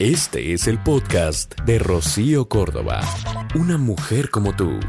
Este 0.00 0.54
es 0.54 0.66
el 0.66 0.82
podcast 0.82 1.54
de 1.66 1.78
Rocío 1.78 2.48
Córdoba. 2.48 3.02
Una 3.54 3.78
mujer 3.78 4.30
como 4.30 4.56
tú. 4.56 4.80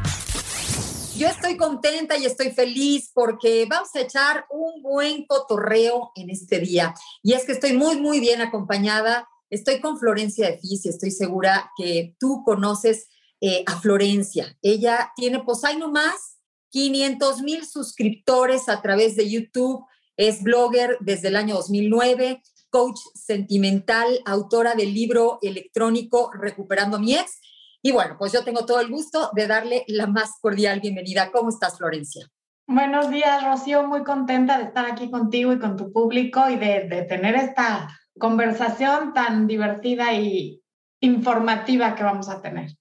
Yo 1.15 1.27
estoy 1.27 1.57
contenta 1.57 2.17
y 2.17 2.25
estoy 2.25 2.51
feliz 2.51 3.11
porque 3.13 3.67
vamos 3.69 3.93
a 3.93 3.99
echar 3.99 4.45
un 4.49 4.81
buen 4.81 5.27
cotorreo 5.27 6.11
en 6.15 6.31
este 6.31 6.59
día. 6.59 6.95
Y 7.21 7.33
es 7.33 7.45
que 7.45 7.51
estoy 7.51 7.73
muy, 7.73 7.99
muy 7.99 8.19
bien 8.19 8.41
acompañada 8.41 9.27
Estoy 9.51 9.81
con 9.81 9.99
Florencia 9.99 10.49
de 10.49 10.59
Fis 10.59 10.85
estoy 10.85 11.11
segura 11.11 11.71
que 11.75 12.15
tú 12.19 12.41
conoces 12.45 13.09
eh, 13.41 13.63
a 13.67 13.81
Florencia. 13.81 14.57
Ella 14.61 15.11
tiene, 15.17 15.43
pues 15.43 15.65
hay 15.65 15.75
nomás 15.75 16.37
500 16.69 17.41
mil 17.41 17.65
suscriptores 17.65 18.69
a 18.69 18.81
través 18.81 19.17
de 19.17 19.29
YouTube. 19.29 19.83
Es 20.15 20.41
blogger 20.41 20.97
desde 21.01 21.27
el 21.27 21.35
año 21.35 21.55
2009, 21.55 22.41
coach 22.71 22.99
sentimental, 23.13 24.07
autora 24.25 24.73
del 24.73 24.93
libro 24.93 25.37
electrónico 25.43 26.31
Recuperando 26.33 26.97
mi 26.97 27.13
ex. 27.13 27.39
Y 27.83 27.91
bueno, 27.91 28.15
pues 28.17 28.31
yo 28.31 28.43
tengo 28.43 28.65
todo 28.65 28.79
el 28.79 28.89
gusto 28.89 29.29
de 29.33 29.45
darle 29.45 29.83
la 29.87 30.07
más 30.07 30.31
cordial 30.41 30.79
bienvenida. 30.79 31.31
¿Cómo 31.31 31.49
estás, 31.49 31.77
Florencia? 31.77 32.27
Buenos 32.65 33.09
días, 33.09 33.43
Rocío. 33.43 33.85
Muy 33.85 34.03
contenta 34.03 34.57
de 34.57 34.63
estar 34.63 34.85
aquí 34.85 35.11
contigo 35.11 35.51
y 35.51 35.59
con 35.59 35.77
tu 35.77 35.91
público 35.91 36.49
y 36.49 36.55
de, 36.55 36.87
de 36.87 37.03
tener 37.03 37.35
esta 37.35 37.89
conversación 38.17 39.13
tan 39.13 39.45
divertida 39.45 40.13
y 40.13 40.63
informativa 41.01 41.95
que 41.95 42.03
vamos 42.03 42.29
a 42.29 42.41
tener. 42.41 42.71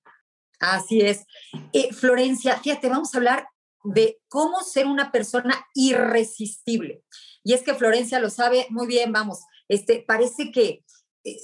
Así 0.61 1.01
es. 1.01 1.27
Eh, 1.73 1.93
Florencia, 1.93 2.57
fíjate, 2.59 2.89
vamos 2.89 3.15
a 3.15 3.19
hablar 3.19 3.49
de 3.83 4.21
cómo 4.29 4.61
ser 4.61 4.87
una 4.87 5.11
persona 5.11 5.67
irresistible. 5.75 7.03
Y 7.43 7.55
es 7.55 7.63
que 7.63 7.75
Florencia 7.75 8.21
lo 8.21 8.29
sabe 8.29 8.67
muy 8.69 8.87
bien, 8.87 9.13
vamos, 9.13 9.41
este, 9.71 10.05
parece 10.07 10.51
que 10.51 10.85
eh, 11.25 11.37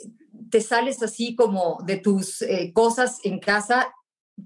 te 0.51 0.61
sales 0.61 1.01
así 1.03 1.37
como 1.37 1.79
de 1.87 1.97
tus 1.97 2.43
eh, 2.43 2.73
cosas 2.75 3.21
en 3.23 3.39
casa, 3.39 3.95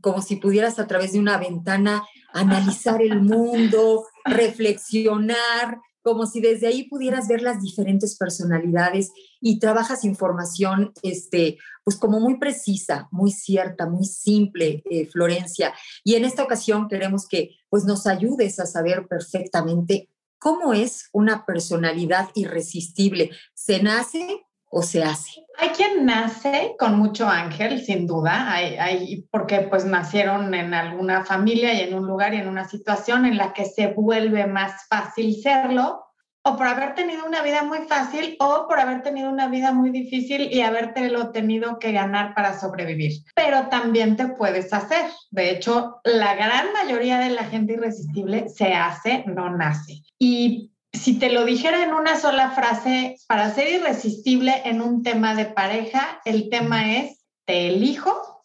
como 0.03 0.21
si 0.21 0.37
pudieras 0.37 0.79
a 0.79 0.87
través 0.87 1.13
de 1.13 1.19
una 1.19 1.39
ventana 1.39 2.05
analizar 2.35 3.01
el 3.01 3.23
mundo, 3.23 4.05
reflexionar, 4.27 5.79
como 6.03 6.27
si 6.27 6.43
desde 6.43 6.67
ahí 6.67 6.89
pudieras 6.89 7.27
ver 7.27 7.41
las 7.41 7.63
diferentes 7.63 8.19
personalidades 8.19 9.13
y 9.41 9.59
trabajas 9.59 10.05
información, 10.05 10.93
este, 11.03 11.57
pues 11.83 11.97
como 11.97 12.21
muy 12.21 12.39
precisa, 12.39 13.09
muy 13.11 13.33
cierta, 13.33 13.87
muy 13.87 14.05
simple, 14.05 14.83
eh, 14.91 15.07
Florencia. 15.07 15.73
Y 16.05 16.17
en 16.17 16.27
esta 16.27 16.43
ocasión 16.43 16.87
queremos 16.87 17.27
que 17.27 17.57
pues 17.71 17.85
nos 17.85 18.07
ayudes 18.07 18.61
a 18.61 18.67
saber 18.67 19.07
perfectamente 19.09 20.11
cómo 20.41 20.73
es 20.73 21.09
una 21.13 21.45
personalidad 21.47 22.31
irresistible. 22.35 23.31
¿Se 23.55 23.81
nace 23.81 24.45
o 24.69 24.83
se 24.83 25.05
hace? 25.05 25.45
Hay 25.59 25.69
quien 25.69 26.07
nace 26.07 26.75
con 26.79 26.97
mucho 26.97 27.29
ángel, 27.29 27.85
sin 27.85 28.07
duda, 28.07 28.53
hay, 28.53 28.77
hay, 28.77 29.29
porque 29.31 29.61
pues 29.61 29.85
nacieron 29.85 30.55
en 30.55 30.75
alguna 30.75 31.25
familia 31.25 31.75
y 31.75 31.81
en 31.81 31.95
un 31.95 32.07
lugar 32.07 32.35
y 32.35 32.39
en 32.39 32.49
una 32.49 32.67
situación 32.69 33.27
en 33.27 33.37
la 33.37 33.53
que 33.53 33.67
se 33.67 33.89
vuelve 33.89 34.47
más 34.47 34.87
fácil 34.89 35.41
serlo, 35.41 36.05
o 36.51 36.57
por 36.57 36.67
haber 36.67 36.95
tenido 36.95 37.25
una 37.25 37.43
vida 37.43 37.63
muy 37.63 37.81
fácil 37.87 38.37
o 38.41 38.67
por 38.67 38.81
haber 38.81 39.03
tenido 39.03 39.31
una 39.31 39.49
vida 39.49 39.73
muy 39.73 39.91
difícil 39.91 40.53
y 40.53 40.63
habértelo 40.63 41.31
tenido 41.31 41.79
que 41.79 41.93
ganar 41.93 42.35
para 42.35 42.59
sobrevivir. 42.59 43.23
Pero 43.35 43.69
también 43.69 44.17
te 44.17 44.27
puedes 44.27 44.73
hacer. 44.73 45.11
De 45.31 45.51
hecho, 45.51 46.01
la 46.05 46.35
gran 46.35 46.73
mayoría 46.73 47.19
de 47.19 47.31
la 47.31 47.45
gente 47.45 47.75
irresistible 47.75 48.49
se 48.49 48.75
hace, 48.75 49.25
no 49.27 49.57
nace. 49.57 50.03
Y 50.19 50.73
si 50.93 51.19
te 51.19 51.31
lo 51.31 51.45
dijera 51.45 51.85
en 51.85 51.95
una 51.95 52.19
sola 52.19 52.51
frase, 52.51 53.17
para 53.29 53.55
ser 53.55 53.69
irresistible 53.69 54.63
en 54.65 54.83
un 54.83 55.03
tema 55.03 55.35
de 55.35 55.47
pareja, 55.47 56.21
el 56.25 56.51
tema 56.51 56.97
es, 56.97 57.25
te 57.45 57.69
elijo, 57.69 58.43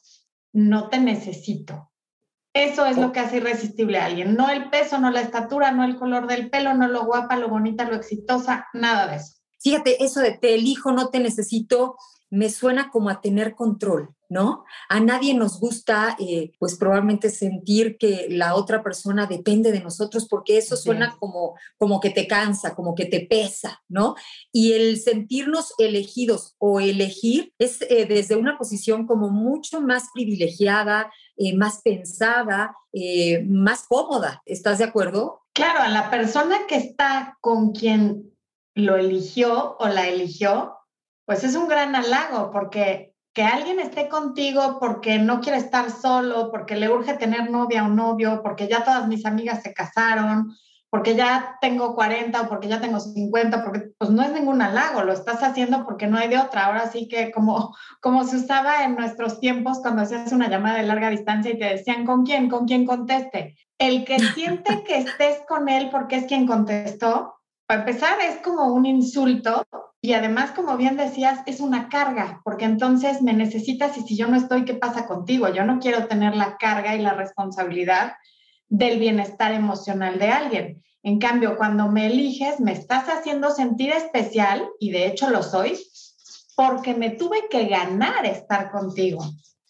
no 0.54 0.90
te 0.90 1.00
necesito. 1.00 1.92
Eso 2.56 2.86
es 2.86 2.98
lo 2.98 3.12
que 3.12 3.20
hace 3.20 3.38
irresistible 3.38 3.98
a 3.98 4.06
alguien. 4.06 4.36
No 4.36 4.50
el 4.50 4.70
peso, 4.70 4.98
no 4.98 5.12
la 5.12 5.20
estatura, 5.20 5.74
no 5.74 5.84
el 5.84 5.98
color 5.98 6.26
del 6.26 6.50
pelo, 6.50 6.74
no 6.74 6.88
lo 6.88 7.06
guapa, 7.06 7.36
lo 7.36 7.50
bonita, 7.50 7.84
lo 7.84 7.98
exitosa, 7.98 8.68
nada 8.74 9.08
de 9.08 9.18
eso. 9.18 9.34
Fíjate, 9.60 10.02
eso 10.06 10.22
de 10.22 10.32
te 10.32 10.56
elijo, 10.56 10.94
no 10.94 11.10
te 11.10 11.20
necesito, 11.20 11.98
me 12.30 12.50
suena 12.50 12.92
como 12.92 13.10
a 13.10 13.20
tener 13.20 13.56
control, 13.56 14.16
¿no? 14.30 14.64
A 14.88 15.02
nadie 15.02 15.34
nos 15.34 15.60
gusta, 15.60 16.16
eh, 16.18 16.54
pues 16.58 16.78
probablemente 16.78 17.30
sentir 17.30 17.98
que 17.98 18.28
la 18.30 18.56
otra 18.56 18.82
persona 18.84 19.26
depende 19.26 19.74
de 19.74 19.82
nosotros, 19.82 20.26
porque 20.30 20.58
eso 20.58 20.78
suena 20.78 21.18
como, 21.20 21.56
como 21.78 22.00
que 22.00 22.10
te 22.10 22.26
cansa, 22.26 22.74
como 22.74 22.96
que 22.96 23.06
te 23.06 23.20
pesa, 23.20 23.84
¿no? 23.90 24.16
Y 24.54 24.74
el 24.74 25.00
sentirnos 25.02 25.74
elegidos 25.78 26.56
o 26.58 26.80
elegir 26.80 27.54
es 27.58 27.82
eh, 27.82 28.06
desde 28.06 28.38
una 28.38 28.58
posición 28.58 29.06
como 29.06 29.30
mucho 29.30 29.82
más 29.82 30.06
privilegiada, 30.14 31.12
eh, 31.38 31.56
más 31.56 31.82
pensada, 31.82 32.76
más 33.48 33.86
cómoda. 33.88 34.42
¿Estás 34.46 34.78
de 34.78 34.86
acuerdo? 34.86 35.42
Claro, 35.54 35.82
a 35.82 35.90
la 35.90 36.10
persona 36.10 36.60
que 36.68 36.76
está 36.76 37.38
con 37.42 37.72
quien 37.72 38.34
lo 38.74 38.96
eligió 38.98 39.78
o 39.80 39.88
la 39.88 40.08
eligió, 40.08 40.78
pues 41.26 41.44
es 41.44 41.56
un 41.56 41.68
gran 41.68 41.96
halago 41.96 42.52
porque 42.52 43.16
que 43.36 43.44
alguien 43.44 43.80
esté 43.80 44.08
contigo 44.08 44.78
porque 44.80 45.20
no 45.20 45.42
quiere 45.42 45.58
estar 45.58 45.92
solo, 45.92 46.50
porque 46.52 46.78
le 46.78 46.90
urge 46.90 47.16
tener 47.16 47.52
novia 47.52 47.84
o 47.84 47.90
novio, 47.90 48.42
porque 48.42 48.70
ya 48.70 48.86
todas 48.86 49.10
mis 49.10 49.26
amigas 49.26 49.62
se 49.62 49.74
casaron, 49.74 50.56
porque 50.90 51.16
ya 51.16 51.58
tengo 51.62 51.96
40 51.96 52.42
o 52.42 52.50
porque 52.50 52.68
ya 52.68 52.80
tengo 52.80 53.00
50, 53.00 53.64
porque 53.64 53.92
pues 53.98 54.12
no 54.12 54.24
es 54.24 54.32
ningún 54.32 54.62
halago, 54.62 55.04
lo 55.04 55.14
estás 55.14 55.44
haciendo 55.44 55.86
porque 55.86 56.08
no 56.08 56.18
hay 56.18 56.30
de 56.30 56.38
otra. 56.38 56.66
Ahora 56.66 56.90
sí 56.90 57.08
que 57.08 57.32
como, 57.32 57.76
como 58.02 58.24
se 58.24 58.38
usaba 58.38 58.84
en 58.84 58.96
nuestros 58.96 59.40
tiempos 59.40 59.80
cuando 59.82 60.04
hacías 60.04 60.32
una 60.32 60.50
llamada 60.50 60.78
de 60.78 60.88
larga 60.88 61.10
distancia 61.10 61.52
y 61.52 61.60
te 61.60 61.66
decían, 61.66 62.06
¿con 62.06 62.26
quién? 62.26 62.50
¿Con 62.50 62.66
quién 62.66 62.86
conteste? 62.86 63.58
El 63.78 64.06
que 64.06 64.20
siente 64.36 64.84
que 64.84 65.00
estés 65.00 65.42
con 65.48 65.70
él 65.70 65.90
porque 65.92 66.18
es 66.18 66.26
quien 66.26 66.48
contestó, 66.48 67.36
para 67.68 67.82
empezar 67.82 68.20
es 68.22 68.38
como 68.38 68.68
un 68.68 68.86
insulto 68.86 69.66
y 70.06 70.14
además, 70.14 70.52
como 70.52 70.78
bien 70.78 70.98
decías, 70.98 71.40
es 71.48 71.60
una 71.60 71.90
carga, 71.90 72.40
porque 72.44 72.66
entonces 72.66 73.24
me 73.24 73.34
necesitas 73.34 73.98
y 73.98 74.02
si 74.02 74.16
yo 74.16 74.28
no 74.28 74.38
estoy, 74.38 74.64
¿qué 74.64 74.76
pasa 74.76 75.08
contigo? 75.08 75.50
Yo 75.50 75.66
no 75.66 75.80
quiero 75.80 76.06
tener 76.06 76.36
la 76.36 76.58
carga 76.58 76.96
y 76.96 77.02
la 77.02 77.14
responsabilidad 77.14 78.14
del 78.78 79.00
bienestar 79.00 79.54
emocional 79.54 80.20
de 80.20 80.28
alguien. 80.28 80.84
En 81.02 81.20
cambio, 81.20 81.56
cuando 81.56 81.88
me 81.88 82.08
eliges, 82.08 82.60
me 82.60 82.74
estás 82.74 83.08
haciendo 83.08 83.52
sentir 83.52 83.92
especial, 83.92 84.68
y 84.80 84.92
de 84.92 85.08
hecho 85.08 85.30
lo 85.30 85.44
soy, 85.44 85.78
porque 86.56 86.94
me 86.94 87.12
tuve 87.12 87.48
que 87.50 87.68
ganar 87.68 88.26
estar 88.26 88.72
contigo. 88.72 89.24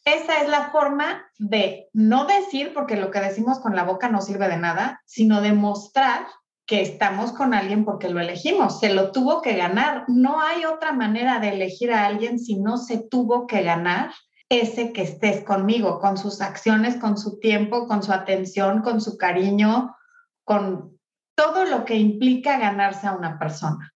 Esa 0.05 0.41
es 0.41 0.49
la 0.49 0.69
forma 0.69 1.23
de 1.37 1.89
no 1.93 2.25
decir, 2.25 2.73
porque 2.73 2.95
lo 2.95 3.11
que 3.11 3.19
decimos 3.19 3.59
con 3.59 3.75
la 3.75 3.83
boca 3.83 4.07
no 4.07 4.21
sirve 4.21 4.47
de 4.47 4.57
nada, 4.57 5.01
sino 5.05 5.41
demostrar 5.41 6.27
que 6.65 6.81
estamos 6.81 7.31
con 7.31 7.53
alguien 7.53 7.85
porque 7.85 8.09
lo 8.09 8.19
elegimos, 8.19 8.79
se 8.79 8.93
lo 8.93 9.11
tuvo 9.11 9.41
que 9.41 9.55
ganar. 9.55 10.05
No 10.07 10.41
hay 10.41 10.65
otra 10.65 10.93
manera 10.93 11.39
de 11.39 11.49
elegir 11.49 11.91
a 11.91 12.05
alguien 12.05 12.39
si 12.39 12.55
no 12.55 12.77
se 12.77 12.97
tuvo 12.97 13.45
que 13.45 13.61
ganar 13.61 14.11
ese 14.49 14.93
que 14.93 15.01
estés 15.01 15.43
conmigo, 15.43 15.99
con 15.99 16.17
sus 16.17 16.41
acciones, 16.41 16.97
con 16.97 17.17
su 17.17 17.39
tiempo, 17.39 17.87
con 17.87 18.03
su 18.03 18.11
atención, 18.11 18.81
con 18.81 19.01
su 19.01 19.17
cariño, 19.17 19.95
con 20.43 20.99
todo 21.35 21.65
lo 21.65 21.85
que 21.85 21.95
implica 21.95 22.59
ganarse 22.59 23.07
a 23.07 23.13
una 23.13 23.39
persona. 23.39 23.93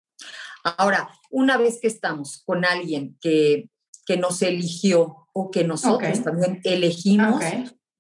Ahora, 0.78 1.10
una 1.30 1.58
vez 1.58 1.80
que 1.82 1.88
estamos 1.88 2.44
con 2.46 2.66
alguien 2.66 3.18
que, 3.22 3.70
que 4.06 4.18
nos 4.18 4.42
eligió 4.42 5.28
o 5.34 5.52
que 5.52 5.64
nosotros 5.64 6.24
también 6.24 6.62
elegimos, 6.64 7.44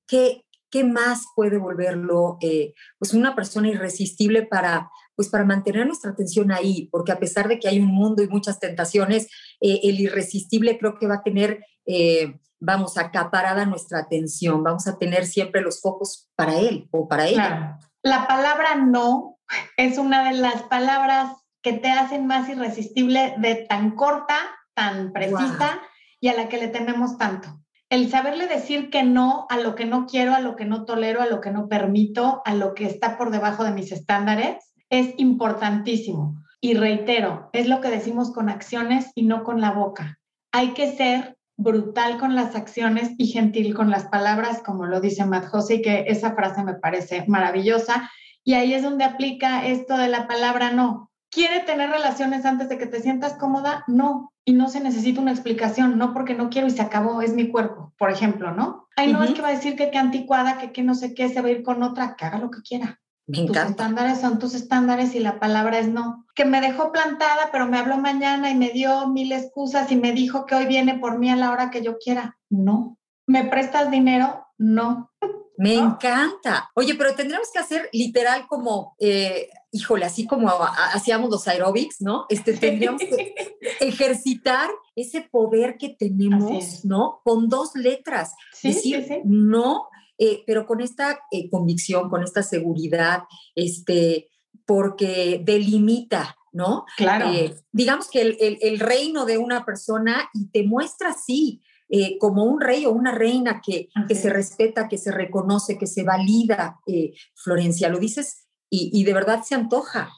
¿qué, 0.07 0.45
¿qué 0.71 0.83
más 0.83 1.25
puede 1.35 1.57
volverlo 1.57 2.37
eh, 2.41 2.73
pues 2.97 3.13
una 3.13 3.35
persona 3.35 3.67
irresistible 3.67 4.43
para, 4.43 4.89
pues 5.15 5.29
para 5.29 5.45
mantener 5.45 5.85
nuestra 5.85 6.11
atención 6.11 6.51
ahí? 6.51 6.87
Porque 6.91 7.11
a 7.11 7.19
pesar 7.19 7.47
de 7.47 7.59
que 7.59 7.67
hay 7.67 7.79
un 7.79 7.93
mundo 7.93 8.23
y 8.23 8.27
muchas 8.27 8.59
tentaciones, 8.59 9.27
eh, 9.59 9.81
el 9.83 9.99
irresistible 9.99 10.77
creo 10.77 10.97
que 10.97 11.07
va 11.07 11.15
a 11.15 11.23
tener, 11.23 11.63
eh, 11.85 12.39
vamos, 12.59 12.97
acaparada 12.97 13.65
nuestra 13.65 13.99
atención, 13.99 14.63
vamos 14.63 14.87
a 14.87 14.97
tener 14.97 15.25
siempre 15.25 15.61
los 15.61 15.81
focos 15.81 16.29
para 16.35 16.55
él 16.55 16.87
o 16.91 17.07
para 17.07 17.27
ella. 17.27 17.79
La 18.01 18.27
palabra 18.27 18.75
no 18.75 19.37
es 19.77 19.97
una 19.97 20.29
de 20.29 20.37
las 20.37 20.63
palabras 20.63 21.31
que 21.61 21.73
te 21.73 21.89
hacen 21.89 22.27
más 22.27 22.47
irresistible 22.49 23.35
de 23.37 23.55
tan 23.55 23.91
corta 23.95 24.37
tan 24.75 25.13
precisa 25.13 25.81
y 26.19 26.27
a 26.27 26.35
la 26.35 26.47
que 26.49 26.57
le 26.57 26.67
tememos 26.67 27.17
tanto. 27.17 27.61
El 27.89 28.09
saberle 28.11 28.47
decir 28.47 28.89
que 28.89 29.03
no 29.03 29.47
a 29.49 29.57
lo 29.57 29.75
que 29.75 29.85
no 29.85 30.05
quiero, 30.05 30.35
a 30.35 30.41
lo 30.41 30.55
que 30.55 30.65
no 30.65 30.85
tolero, 30.85 31.21
a 31.21 31.27
lo 31.27 31.41
que 31.41 31.51
no 31.51 31.67
permito, 31.67 32.41
a 32.45 32.53
lo 32.53 32.73
que 32.73 32.85
está 32.85 33.17
por 33.17 33.31
debajo 33.31 33.63
de 33.63 33.71
mis 33.71 33.91
estándares, 33.91 34.73
es 34.89 35.13
importantísimo. 35.17 36.35
Y 36.61 36.73
reitero, 36.73 37.49
es 37.53 37.67
lo 37.67 37.81
que 37.81 37.89
decimos 37.89 38.33
con 38.33 38.49
acciones 38.49 39.11
y 39.15 39.23
no 39.23 39.43
con 39.43 39.61
la 39.61 39.71
boca. 39.71 40.19
Hay 40.51 40.73
que 40.73 40.95
ser 40.95 41.37
brutal 41.57 42.17
con 42.17 42.35
las 42.35 42.55
acciones 42.55 43.11
y 43.17 43.27
gentil 43.27 43.73
con 43.73 43.89
las 43.89 44.05
palabras, 44.05 44.61
como 44.63 44.85
lo 44.85 44.99
dice 44.99 45.25
Matt 45.25 45.47
Jose, 45.47 45.75
y 45.75 45.81
que 45.81 46.05
esa 46.07 46.33
frase 46.33 46.63
me 46.63 46.75
parece 46.75 47.25
maravillosa. 47.27 48.09
Y 48.43 48.53
ahí 48.53 48.73
es 48.73 48.83
donde 48.83 49.03
aplica 49.03 49.65
esto 49.65 49.97
de 49.97 50.07
la 50.07 50.27
palabra 50.27 50.71
no. 50.71 51.11
¿Quiere 51.31 51.61
tener 51.61 51.89
relaciones 51.89 52.45
antes 52.45 52.69
de 52.69 52.77
que 52.77 52.85
te 52.85 53.01
sientas 53.01 53.33
cómoda? 53.33 53.83
No. 53.87 54.31
Y 54.45 54.53
no 54.53 54.69
se 54.69 54.79
necesita 54.79 55.21
una 55.21 55.31
explicación, 55.31 55.97
no 55.97 56.13
porque 56.13 56.35
no 56.35 56.49
quiero 56.49 56.67
y 56.67 56.71
se 56.71 56.81
acabó, 56.81 57.21
es 57.21 57.33
mi 57.33 57.49
cuerpo, 57.49 57.93
por 57.97 58.11
ejemplo, 58.11 58.51
¿no? 58.51 58.87
Ay, 58.95 59.11
no, 59.11 59.23
es 59.23 59.31
que 59.31 59.41
va 59.41 59.47
a 59.47 59.55
decir 59.55 59.75
que 59.75 59.89
qué 59.89 59.97
anticuada, 59.97 60.59
que 60.59 60.71
qué 60.71 60.83
no 60.83 60.93
sé 60.93 61.15
qué, 61.15 61.27
se 61.29 61.41
va 61.41 61.47
a 61.47 61.51
ir 61.51 61.63
con 61.63 61.81
otra, 61.81 62.15
que 62.15 62.25
haga 62.25 62.37
lo 62.37 62.51
que 62.51 62.61
quiera. 62.61 62.99
Me 63.27 63.37
tus 63.39 63.49
encanta. 63.49 63.69
estándares 63.71 64.21
son 64.21 64.39
tus 64.39 64.53
estándares 64.53 65.15
y 65.15 65.19
la 65.19 65.39
palabra 65.39 65.79
es 65.79 65.87
no. 65.87 66.25
Que 66.35 66.45
me 66.45 66.61
dejó 66.61 66.91
plantada, 66.91 67.49
pero 67.51 67.65
me 67.67 67.77
habló 67.77 67.97
mañana 67.97 68.49
y 68.51 68.55
me 68.55 68.69
dio 68.69 69.07
mil 69.07 69.31
excusas 69.31 69.91
y 69.91 69.95
me 69.95 70.11
dijo 70.13 70.45
que 70.45 70.55
hoy 70.55 70.65
viene 70.65 70.99
por 70.99 71.17
mí 71.17 71.29
a 71.29 71.35
la 71.35 71.51
hora 71.51 71.71
que 71.71 71.81
yo 71.83 71.97
quiera. 71.97 72.37
No. 72.49 72.97
¿Me 73.25 73.43
prestas 73.45 73.89
dinero? 73.89 74.45
No. 74.57 75.11
Me 75.57 75.77
¿no? 75.77 75.91
encanta. 75.91 76.69
Oye, 76.75 76.95
pero 76.95 77.15
tendríamos 77.15 77.49
que 77.49 77.59
hacer 77.59 77.89
literal 77.93 78.45
como, 78.45 78.93
eh, 78.99 79.47
híjole, 79.71 80.03
así 80.05 80.27
como 80.27 80.49
hacíamos 80.93 81.29
los 81.29 81.47
aeróbics, 81.47 82.01
¿no? 82.01 82.25
Este, 82.27 82.53
tendríamos 82.57 82.99
que 83.01 83.33
ejercitar 83.79 84.69
ese 84.97 85.21
poder 85.21 85.77
que 85.77 85.95
tenemos. 85.97 86.83
¿no? 86.83 87.21
Con 87.23 87.47
dos 87.47 87.71
letras. 87.75 88.33
Sí, 88.51 88.67
Decir 88.67 89.03
sí, 89.03 89.13
sí. 89.13 89.21
no, 89.23 89.87
eh, 90.17 90.43
pero 90.47 90.65
con 90.65 90.81
esta 90.81 91.19
eh, 91.31 91.49
convicción, 91.49 92.09
con 92.09 92.23
esta 92.23 92.43
seguridad, 92.43 93.23
este, 93.55 94.29
porque 94.65 95.41
delimita, 95.43 96.35
¿no? 96.51 96.85
Claro. 96.97 97.31
Eh, 97.33 97.55
digamos 97.71 98.09
que 98.09 98.21
el, 98.21 98.37
el- 98.39 98.57
el 98.61 98.79
reino 98.79 99.25
de 99.25 99.37
una 99.37 99.65
persona 99.65 100.29
y 100.33 100.47
te 100.49 100.63
muestra 100.63 101.09
así, 101.09 101.61
eh, 101.89 102.17
como 102.17 102.45
un 102.45 102.61
rey 102.61 102.85
o 102.85 102.91
una 102.91 103.11
reina 103.11 103.61
que, 103.63 103.89
que 104.07 104.15
se 104.15 104.29
es. 104.29 104.33
respeta, 104.33 104.87
que 104.87 104.97
se 104.97 105.11
reconoce, 105.11 105.77
que 105.77 105.85
se 105.87 106.03
valida, 106.03 106.79
eh, 106.87 107.13
Florencia, 107.35 107.89
lo 107.89 107.99
dices 107.99 108.47
y, 108.69 108.89
y 108.93 109.03
de 109.03 109.13
verdad 109.13 109.43
se 109.43 109.53
antoja. 109.55 110.11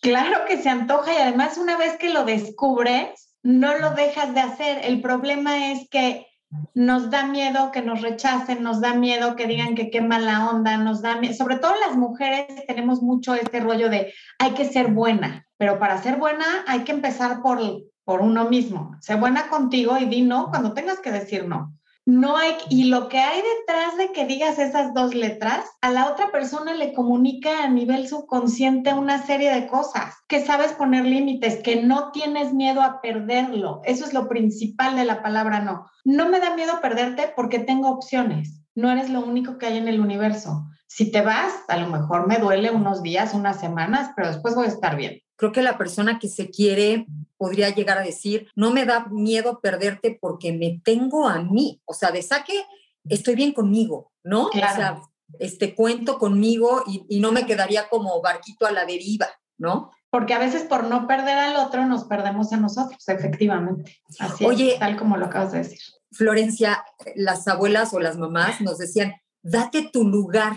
Claro 0.00 0.44
que 0.46 0.60
se 0.62 0.68
antoja 0.68 1.12
y 1.14 1.16
además 1.18 1.56
una 1.58 1.76
vez 1.76 1.96
que 1.98 2.10
lo 2.12 2.24
descubres, 2.24 3.34
no 3.42 3.78
lo 3.78 3.90
dejas 3.94 4.34
de 4.34 4.40
hacer. 4.40 4.84
El 4.84 5.00
problema 5.00 5.72
es 5.72 5.88
que 5.88 6.26
nos 6.74 7.10
da 7.10 7.26
miedo 7.26 7.72
que 7.72 7.82
nos 7.82 8.00
rechacen, 8.00 8.62
nos 8.62 8.80
da 8.80 8.94
miedo 8.94 9.36
que 9.36 9.46
digan 9.46 9.74
que 9.74 9.90
qué 9.90 10.00
mala 10.00 10.48
onda, 10.48 10.76
nos 10.76 11.02
da 11.02 11.16
miedo. 11.16 11.34
Sobre 11.34 11.56
todo 11.56 11.72
las 11.86 11.96
mujeres 11.96 12.46
tenemos 12.66 13.02
mucho 13.02 13.34
este 13.34 13.60
rollo 13.60 13.90
de 13.90 14.14
hay 14.38 14.52
que 14.52 14.64
ser 14.64 14.92
buena, 14.92 15.46
pero 15.56 15.78
para 15.78 16.02
ser 16.02 16.16
buena 16.16 16.44
hay 16.66 16.80
que 16.80 16.92
empezar 16.92 17.42
por, 17.42 17.60
por 18.04 18.20
uno 18.22 18.48
mismo. 18.48 18.96
Sé 19.00 19.14
buena 19.16 19.48
contigo 19.48 19.98
y 19.98 20.06
di 20.06 20.22
no 20.22 20.48
cuando 20.50 20.72
tengas 20.72 21.00
que 21.00 21.12
decir 21.12 21.46
no. 21.46 21.74
No 22.08 22.38
hay, 22.38 22.54
y 22.70 22.84
lo 22.84 23.10
que 23.10 23.18
hay 23.18 23.42
detrás 23.42 23.98
de 23.98 24.12
que 24.12 24.24
digas 24.24 24.58
esas 24.58 24.94
dos 24.94 25.14
letras, 25.14 25.66
a 25.82 25.90
la 25.90 26.10
otra 26.10 26.30
persona 26.32 26.72
le 26.72 26.94
comunica 26.94 27.62
a 27.62 27.68
nivel 27.68 28.08
subconsciente 28.08 28.94
una 28.94 29.26
serie 29.26 29.52
de 29.52 29.66
cosas, 29.66 30.14
que 30.26 30.42
sabes 30.42 30.72
poner 30.72 31.04
límites, 31.04 31.62
que 31.62 31.82
no 31.82 32.10
tienes 32.10 32.54
miedo 32.54 32.80
a 32.80 33.02
perderlo. 33.02 33.82
Eso 33.84 34.06
es 34.06 34.14
lo 34.14 34.26
principal 34.26 34.96
de 34.96 35.04
la 35.04 35.22
palabra 35.22 35.60
no. 35.60 35.84
No 36.02 36.30
me 36.30 36.40
da 36.40 36.56
miedo 36.56 36.80
perderte 36.80 37.30
porque 37.36 37.58
tengo 37.58 37.90
opciones. 37.90 38.62
No 38.74 38.90
eres 38.90 39.10
lo 39.10 39.20
único 39.20 39.58
que 39.58 39.66
hay 39.66 39.76
en 39.76 39.88
el 39.88 40.00
universo. 40.00 40.64
Si 40.86 41.12
te 41.12 41.20
vas, 41.20 41.52
a 41.68 41.76
lo 41.76 41.88
mejor 41.88 42.26
me 42.26 42.38
duele 42.38 42.70
unos 42.70 43.02
días, 43.02 43.34
unas 43.34 43.60
semanas, 43.60 44.12
pero 44.16 44.28
después 44.28 44.54
voy 44.54 44.64
a 44.64 44.68
estar 44.68 44.96
bien. 44.96 45.20
Creo 45.38 45.52
que 45.52 45.62
la 45.62 45.78
persona 45.78 46.18
que 46.18 46.28
se 46.28 46.50
quiere 46.50 47.06
podría 47.36 47.70
llegar 47.70 47.96
a 47.96 48.02
decir, 48.02 48.48
no 48.56 48.72
me 48.72 48.84
da 48.84 49.06
miedo 49.06 49.60
perderte 49.60 50.18
porque 50.20 50.52
me 50.52 50.80
tengo 50.84 51.28
a 51.28 51.40
mí. 51.40 51.80
O 51.84 51.94
sea, 51.94 52.10
de 52.10 52.22
saque, 52.22 52.64
estoy 53.08 53.36
bien 53.36 53.52
conmigo, 53.52 54.10
¿no? 54.24 54.48
Claro. 54.50 54.72
O 54.72 54.76
sea, 54.76 55.00
este 55.38 55.76
cuento 55.76 56.18
conmigo 56.18 56.82
y, 56.88 57.06
y 57.08 57.20
no 57.20 57.30
me 57.30 57.46
quedaría 57.46 57.88
como 57.88 58.20
barquito 58.20 58.66
a 58.66 58.72
la 58.72 58.84
deriva, 58.84 59.28
¿no? 59.58 59.92
Porque 60.10 60.34
a 60.34 60.38
veces 60.38 60.62
por 60.64 60.84
no 60.84 61.06
perder 61.06 61.38
al 61.38 61.56
otro 61.56 61.86
nos 61.86 62.04
perdemos 62.04 62.52
a 62.52 62.56
nosotros, 62.56 63.06
efectivamente. 63.08 63.98
Así 64.18 64.44
Oye, 64.44 64.72
es, 64.74 64.78
tal 64.80 64.96
como 64.96 65.16
lo 65.16 65.26
acabas 65.26 65.52
de 65.52 65.58
decir. 65.58 65.78
Florencia, 66.10 66.82
las 67.14 67.46
abuelas 67.46 67.94
o 67.94 68.00
las 68.00 68.16
mamás 68.16 68.60
nos 68.60 68.78
decían, 68.78 69.14
date 69.42 69.88
tu 69.92 70.04
lugar. 70.04 70.54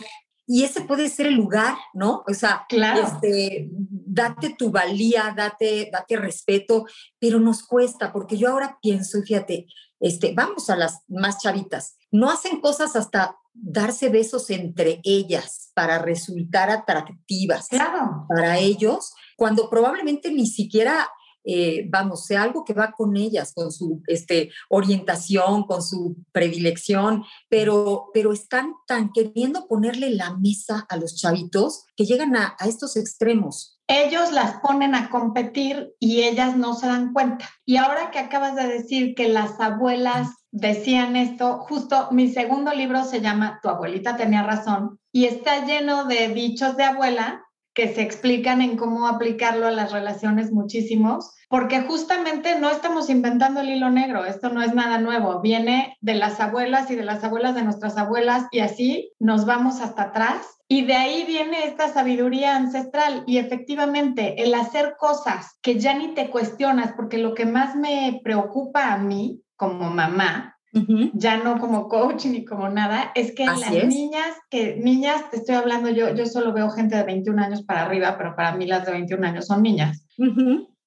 Y 0.47 0.63
ese 0.63 0.81
puede 0.81 1.07
ser 1.09 1.27
el 1.27 1.35
lugar, 1.35 1.75
¿no? 1.93 2.23
O 2.27 2.33
sea, 2.33 2.65
Claro. 2.67 3.01
este, 3.01 3.69
date 4.11 4.55
tu 4.57 4.71
valía, 4.71 5.33
date, 5.35 5.89
date 5.91 6.17
respeto, 6.17 6.85
pero 7.17 7.39
nos 7.39 7.63
cuesta, 7.63 8.11
porque 8.11 8.37
yo 8.37 8.49
ahora 8.49 8.77
pienso, 8.81 9.19
y 9.19 9.23
fíjate, 9.23 9.67
este, 9.99 10.33
vamos 10.35 10.69
a 10.69 10.75
las 10.75 11.03
más 11.07 11.37
chavitas, 11.41 11.95
no 12.11 12.29
hacen 12.29 12.59
cosas 12.59 12.95
hasta 12.95 13.37
darse 13.53 14.09
besos 14.09 14.49
entre 14.49 14.99
ellas 15.03 15.71
para 15.73 15.99
resultar 15.99 16.69
atractivas 16.69 17.67
Claro. 17.67 18.25
para 18.27 18.57
ellos, 18.59 19.13
cuando 19.37 19.69
probablemente 19.69 20.31
ni 20.31 20.47
siquiera, 20.47 21.07
eh, 21.43 21.87
vamos, 21.89 22.25
sea 22.25 22.43
algo 22.43 22.63
que 22.63 22.73
va 22.73 22.91
con 22.91 23.15
ellas, 23.17 23.53
con 23.53 23.71
su 23.71 24.01
este, 24.07 24.51
orientación, 24.69 25.63
con 25.63 25.81
su 25.81 26.17
predilección, 26.31 27.23
pero, 27.49 28.09
pero 28.13 28.31
están 28.33 28.73
tan 28.87 29.11
queriendo 29.11 29.67
ponerle 29.67 30.11
la 30.11 30.35
mesa 30.37 30.85
a 30.89 30.97
los 30.97 31.15
chavitos 31.15 31.85
que 31.95 32.05
llegan 32.05 32.35
a, 32.35 32.55
a 32.59 32.67
estos 32.67 32.95
extremos. 32.95 33.80
Ellos 33.93 34.31
las 34.31 34.53
ponen 34.61 34.95
a 34.95 35.09
competir 35.09 35.91
y 35.99 36.23
ellas 36.23 36.55
no 36.55 36.75
se 36.75 36.87
dan 36.87 37.11
cuenta. 37.11 37.49
Y 37.65 37.75
ahora 37.75 38.09
que 38.09 38.19
acabas 38.19 38.55
de 38.55 38.65
decir 38.65 39.15
que 39.15 39.27
las 39.27 39.59
abuelas 39.59 40.29
decían 40.49 41.17
esto, 41.17 41.57
justo 41.59 42.07
mi 42.11 42.29
segundo 42.29 42.71
libro 42.73 43.03
se 43.03 43.19
llama 43.19 43.59
Tu 43.61 43.67
abuelita 43.67 44.15
tenía 44.15 44.43
razón 44.43 44.97
y 45.11 45.25
está 45.25 45.65
lleno 45.65 46.05
de 46.05 46.29
dichos 46.29 46.77
de 46.77 46.85
abuela 46.85 47.43
que 47.73 47.93
se 47.93 48.01
explican 48.01 48.61
en 48.61 48.77
cómo 48.77 49.07
aplicarlo 49.07 49.67
a 49.67 49.71
las 49.71 49.91
relaciones 49.91 50.53
muchísimos, 50.53 51.33
porque 51.49 51.81
justamente 51.81 52.59
no 52.59 52.69
estamos 52.69 53.09
inventando 53.09 53.59
el 53.59 53.69
hilo 53.69 53.89
negro, 53.89 54.25
esto 54.25 54.49
no 54.49 54.61
es 54.61 54.73
nada 54.73 54.99
nuevo, 54.99 55.41
viene 55.41 55.97
de 55.99 56.15
las 56.15 56.39
abuelas 56.39 56.89
y 56.91 56.95
de 56.95 57.03
las 57.03 57.23
abuelas 57.25 57.55
de 57.55 57.63
nuestras 57.63 57.97
abuelas 57.97 58.45
y 58.51 58.59
así 58.59 59.11
nos 59.19 59.45
vamos 59.45 59.81
hasta 59.81 60.03
atrás. 60.03 60.60
Y 60.73 60.85
de 60.85 60.93
ahí 60.93 61.25
viene 61.25 61.65
esta 61.65 61.89
sabiduría 61.89 62.55
ancestral. 62.55 63.25
Y 63.27 63.39
efectivamente 63.39 64.41
el 64.41 64.53
hacer 64.53 64.95
cosas 64.97 65.59
que 65.61 65.77
ya 65.77 65.97
ni 65.97 66.13
te 66.13 66.29
cuestionas, 66.29 66.93
porque 66.93 67.17
lo 67.17 67.33
que 67.33 67.45
más 67.45 67.75
me 67.75 68.21
preocupa 68.23 68.93
a 68.93 68.97
mí 68.97 69.41
como 69.57 69.89
mamá 69.89 70.57
ya 71.13 71.35
no 71.35 71.59
como 71.59 71.89
coach 71.89 72.25
ni 72.27 72.45
como 72.45 72.69
nada, 72.69 73.11
es 73.15 73.35
que 73.35 73.43
Así 73.43 73.59
las 73.59 73.73
es. 73.73 73.87
niñas, 73.87 74.37
que 74.49 74.77
niñas, 74.77 75.29
te 75.29 75.37
estoy 75.39 75.55
hablando 75.55 75.89
yo, 75.89 76.15
yo 76.15 76.25
solo 76.25 76.53
veo 76.53 76.69
gente 76.69 76.95
de 76.95 77.03
21 77.03 77.41
años 77.43 77.63
para 77.63 77.81
arriba, 77.81 78.15
pero 78.17 78.37
para 78.37 78.55
mí 78.55 78.65
las 78.65 78.85
de 78.85 78.93
21 78.93 79.27
años 79.27 79.47
son 79.47 79.63
niñas, 79.63 80.07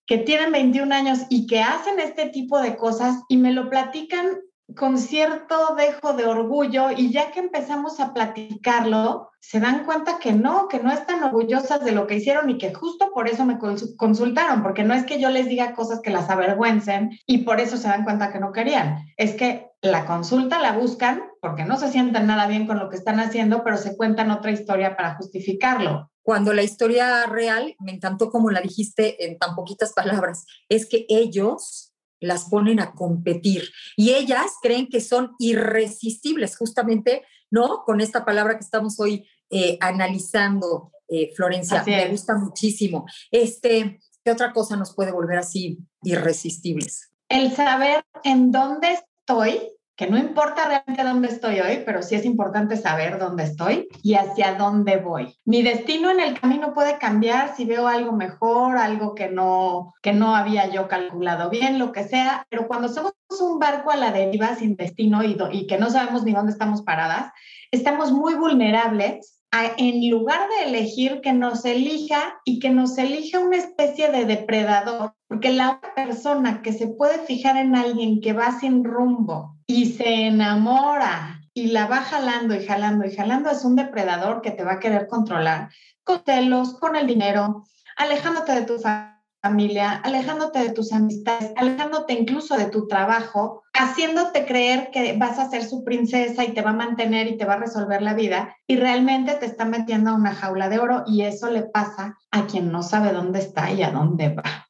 que 0.07 0.17
tienen 0.17 0.53
21 0.53 0.95
años 0.95 1.27
y 1.29 1.47
que 1.47 1.61
hacen 1.61 2.01
este 2.01 2.31
tipo 2.31 2.59
de 2.63 2.77
cosas 2.77 3.23
y 3.29 3.37
me 3.37 3.53
lo 3.53 3.69
platican 3.69 4.29
con 4.77 4.99
cierto 4.99 5.75
dejo 5.77 6.15
de 6.15 6.27
orgullo 6.27 6.91
y 6.91 7.13
ya 7.13 7.31
que 7.31 7.41
empezamos 7.41 8.01
a 8.01 8.15
platicarlo, 8.15 9.31
se 9.41 9.61
dan 9.61 9.85
cuenta 9.85 10.19
que 10.19 10.33
no, 10.33 10.69
que 10.69 10.81
no 10.81 10.91
están 10.91 11.23
orgullosas 11.23 11.85
de 11.85 11.93
lo 11.93 12.07
que 12.07 12.17
hicieron 12.17 12.49
y 12.49 12.57
que 12.57 12.73
justo 12.73 13.11
por 13.13 13.29
eso 13.29 13.45
me 13.45 13.59
cons- 13.59 13.95
consultaron, 13.97 14.63
porque 14.63 14.83
no 14.83 14.95
es 14.95 15.05
que 15.05 15.21
yo 15.21 15.29
les 15.29 15.49
diga 15.49 15.75
cosas 15.75 16.01
que 16.01 16.11
las 16.11 16.31
avergüencen 16.31 17.11
y 17.27 17.39
por 17.39 17.61
eso 17.61 17.77
se 17.77 17.89
dan 17.89 18.05
cuenta 18.05 18.33
que 18.33 18.41
no 18.41 18.53
querían, 18.53 19.05
es 19.19 19.35
que 19.35 19.69
la 19.83 20.07
consulta 20.07 20.59
la 20.61 20.73
buscan 20.73 21.23
porque 21.43 21.65
no 21.67 21.77
se 21.77 21.91
sienten 21.93 22.27
nada 22.27 22.47
bien 22.47 22.67
con 22.67 22.79
lo 22.79 22.89
que 22.89 22.97
están 22.97 23.21
haciendo, 23.21 23.63
pero 23.63 23.77
se 23.77 23.97
cuentan 23.99 24.31
otra 24.31 24.51
historia 24.51 24.97
para 24.97 25.15
justificarlo. 25.17 26.11
Cuando 26.23 26.55
la 26.55 26.63
historia 26.63 27.27
real, 27.27 27.77
me 27.81 27.93
encantó 27.93 28.31
como 28.31 28.51
la 28.51 28.63
dijiste 28.63 29.27
en 29.27 29.39
tan 29.39 29.55
poquitas 29.55 29.93
palabras, 29.93 30.47
es 30.71 30.89
que 30.89 31.05
ellos 31.11 31.94
las 32.25 32.47
ponen 32.47 32.81
a 32.81 32.93
competir 32.93 33.71
y 33.97 34.11
ellas 34.11 34.53
creen 34.63 34.89
que 34.89 35.01
son 35.01 35.33
irresistibles, 35.39 36.57
justamente, 36.57 37.23
¿no? 37.51 37.85
Con 37.85 38.01
esta 38.01 38.25
palabra 38.25 38.55
que 38.55 38.65
estamos 38.65 38.99
hoy 39.01 39.27
eh, 39.51 39.79
analizando, 39.81 40.93
eh, 41.09 41.33
Florencia, 41.35 41.81
Así 41.81 41.91
me 41.91 42.05
es. 42.05 42.11
gusta 42.11 42.35
muchísimo. 42.37 43.07
Este, 43.31 44.01
¿qué 44.25 44.31
otra 44.31 44.53
cosa 44.53 44.77
nos 44.77 44.95
puede 44.95 45.13
volver 45.13 45.39
así 45.39 45.79
irresistibles? 46.03 47.11
El 47.29 47.53
saber 47.53 48.05
en 48.23 48.51
dónde 48.51 48.93
estoy 48.93 49.71
que 49.97 50.09
no 50.09 50.19
importa 50.19 50.67
realmente 50.67 51.05
dónde 51.05 51.29
estoy 51.29 51.61
hoy, 51.61 51.83
pero 51.87 52.03
sí 52.03 52.17
es 52.17 52.25
importante 52.25 52.77
saber 52.77 53.19
dónde 53.19 53.45
estoy 53.45 53.89
y 54.03 54.15
hacia 54.15 54.55
dónde 54.55 54.97
voy. 54.97 55.37
Mi 55.45 55.63
destino 55.63 56.11
en 56.11 56.21
el 56.21 56.39
camino 56.41 56.75
puede 56.75 56.99
cambiar 56.99 57.55
si 57.57 57.65
veo 57.65 57.87
algo 57.87 58.13
mejor, 58.13 58.77
algo 58.77 59.15
que 59.15 59.29
no, 59.29 59.95
que 60.03 60.13
no 60.13 60.35
había 60.35 60.69
yo 60.69 60.89
calculado 60.89 61.49
bien, 61.49 61.79
lo 61.79 61.93
que 61.93 62.05
sea, 62.05 62.45
pero 62.51 62.67
cuando 62.67 62.89
somos 62.89 63.13
un 63.41 63.59
barco 63.59 63.91
a 63.91 63.97
la 63.97 64.11
deriva 64.11 64.55
sin 64.57 64.77
destino 64.77 65.23
y, 65.23 65.37
y 65.53 65.67
que 65.67 65.79
no 65.79 65.91
sabemos 65.91 66.25
ni 66.25 66.33
dónde 66.33 66.53
estamos 66.53 66.83
paradas, 66.83 67.33
estamos 67.71 68.13
muy 68.13 68.35
vulnerables 68.35 69.35
en 69.77 70.11
lugar 70.11 70.49
de 70.49 70.69
elegir 70.69 71.21
que 71.21 71.33
nos 71.33 71.65
elija 71.65 72.41
y 72.45 72.59
que 72.59 72.71
nos 72.71 72.99
elija 72.99 73.39
una 73.39 73.57
especie 73.57 74.11
de 74.11 74.25
depredador, 74.25 75.15
porque 75.29 75.53
la 75.53 75.81
persona 75.95 76.61
que 76.61 76.73
se 76.73 76.89
puede 76.89 77.19
fijar 77.21 77.57
en 77.57 77.77
alguien 77.77 78.21
que 78.21 78.33
va 78.33 78.59
sin 78.59 78.83
rumbo 78.83 79.54
y 79.67 79.93
se 79.93 80.27
enamora 80.27 81.41
y 81.53 81.69
la 81.69 81.87
va 81.87 81.99
jalando 81.99 82.55
y 82.55 82.65
jalando 82.65 83.07
y 83.07 83.15
jalando 83.15 83.51
es 83.51 83.65
un 83.65 83.77
depredador 83.77 84.43
que 84.43 84.51
te 84.51 84.65
va 84.65 84.75
a 84.75 84.81
querer 84.81 85.07
controlar 85.07 85.71
con 86.03 86.23
celos, 86.25 86.75
con 86.79 86.97
el 86.97 87.07
dinero, 87.07 87.65
alejándote 87.97 88.53
de 88.53 88.63
tu 88.63 88.79
familia 88.79 90.01
alejándote 90.03 90.59
de 90.59 90.71
tus 90.71 90.91
amistades, 90.91 91.53
alejándote 91.57 92.15
incluso 92.15 92.57
de 92.57 92.65
tu 92.71 92.89
trabajo, 92.89 93.63
haciéndote 93.75 94.47
creer 94.47 94.91
que 94.91 95.19
vas 95.19 95.39
a 95.39 95.51
ser 95.51 95.65
su 95.65 95.85
princesa 95.85 96.45
y 96.45 96.53
te 96.53 96.63
va 96.63 96.71
a 96.71 96.75
mantener 96.75 97.27
y 97.27 97.37
te 97.37 97.45
va 97.45 97.55
a 97.55 97.59
resolver 97.59 98.01
la 98.01 98.15
vida 98.15 98.57
y 98.67 98.77
realmente 98.77 99.35
te 99.35 99.45
está 99.45 99.67
metiendo 99.67 100.11
a 100.11 100.15
una 100.15 100.35
jaula 100.35 100.71
de 100.71 100.79
oro 100.79 101.05
y 101.07 101.23
eso 101.23 101.51
le 101.51 101.63
pasa 101.63 102.17
a 102.31 102.47
quien 102.47 102.73
no 102.73 102.83
sabe 102.83 103.13
dónde 103.13 103.41
está 103.41 103.71
y 103.71 103.83
a 103.83 103.91
dónde 103.91 104.31
va. 104.31 104.67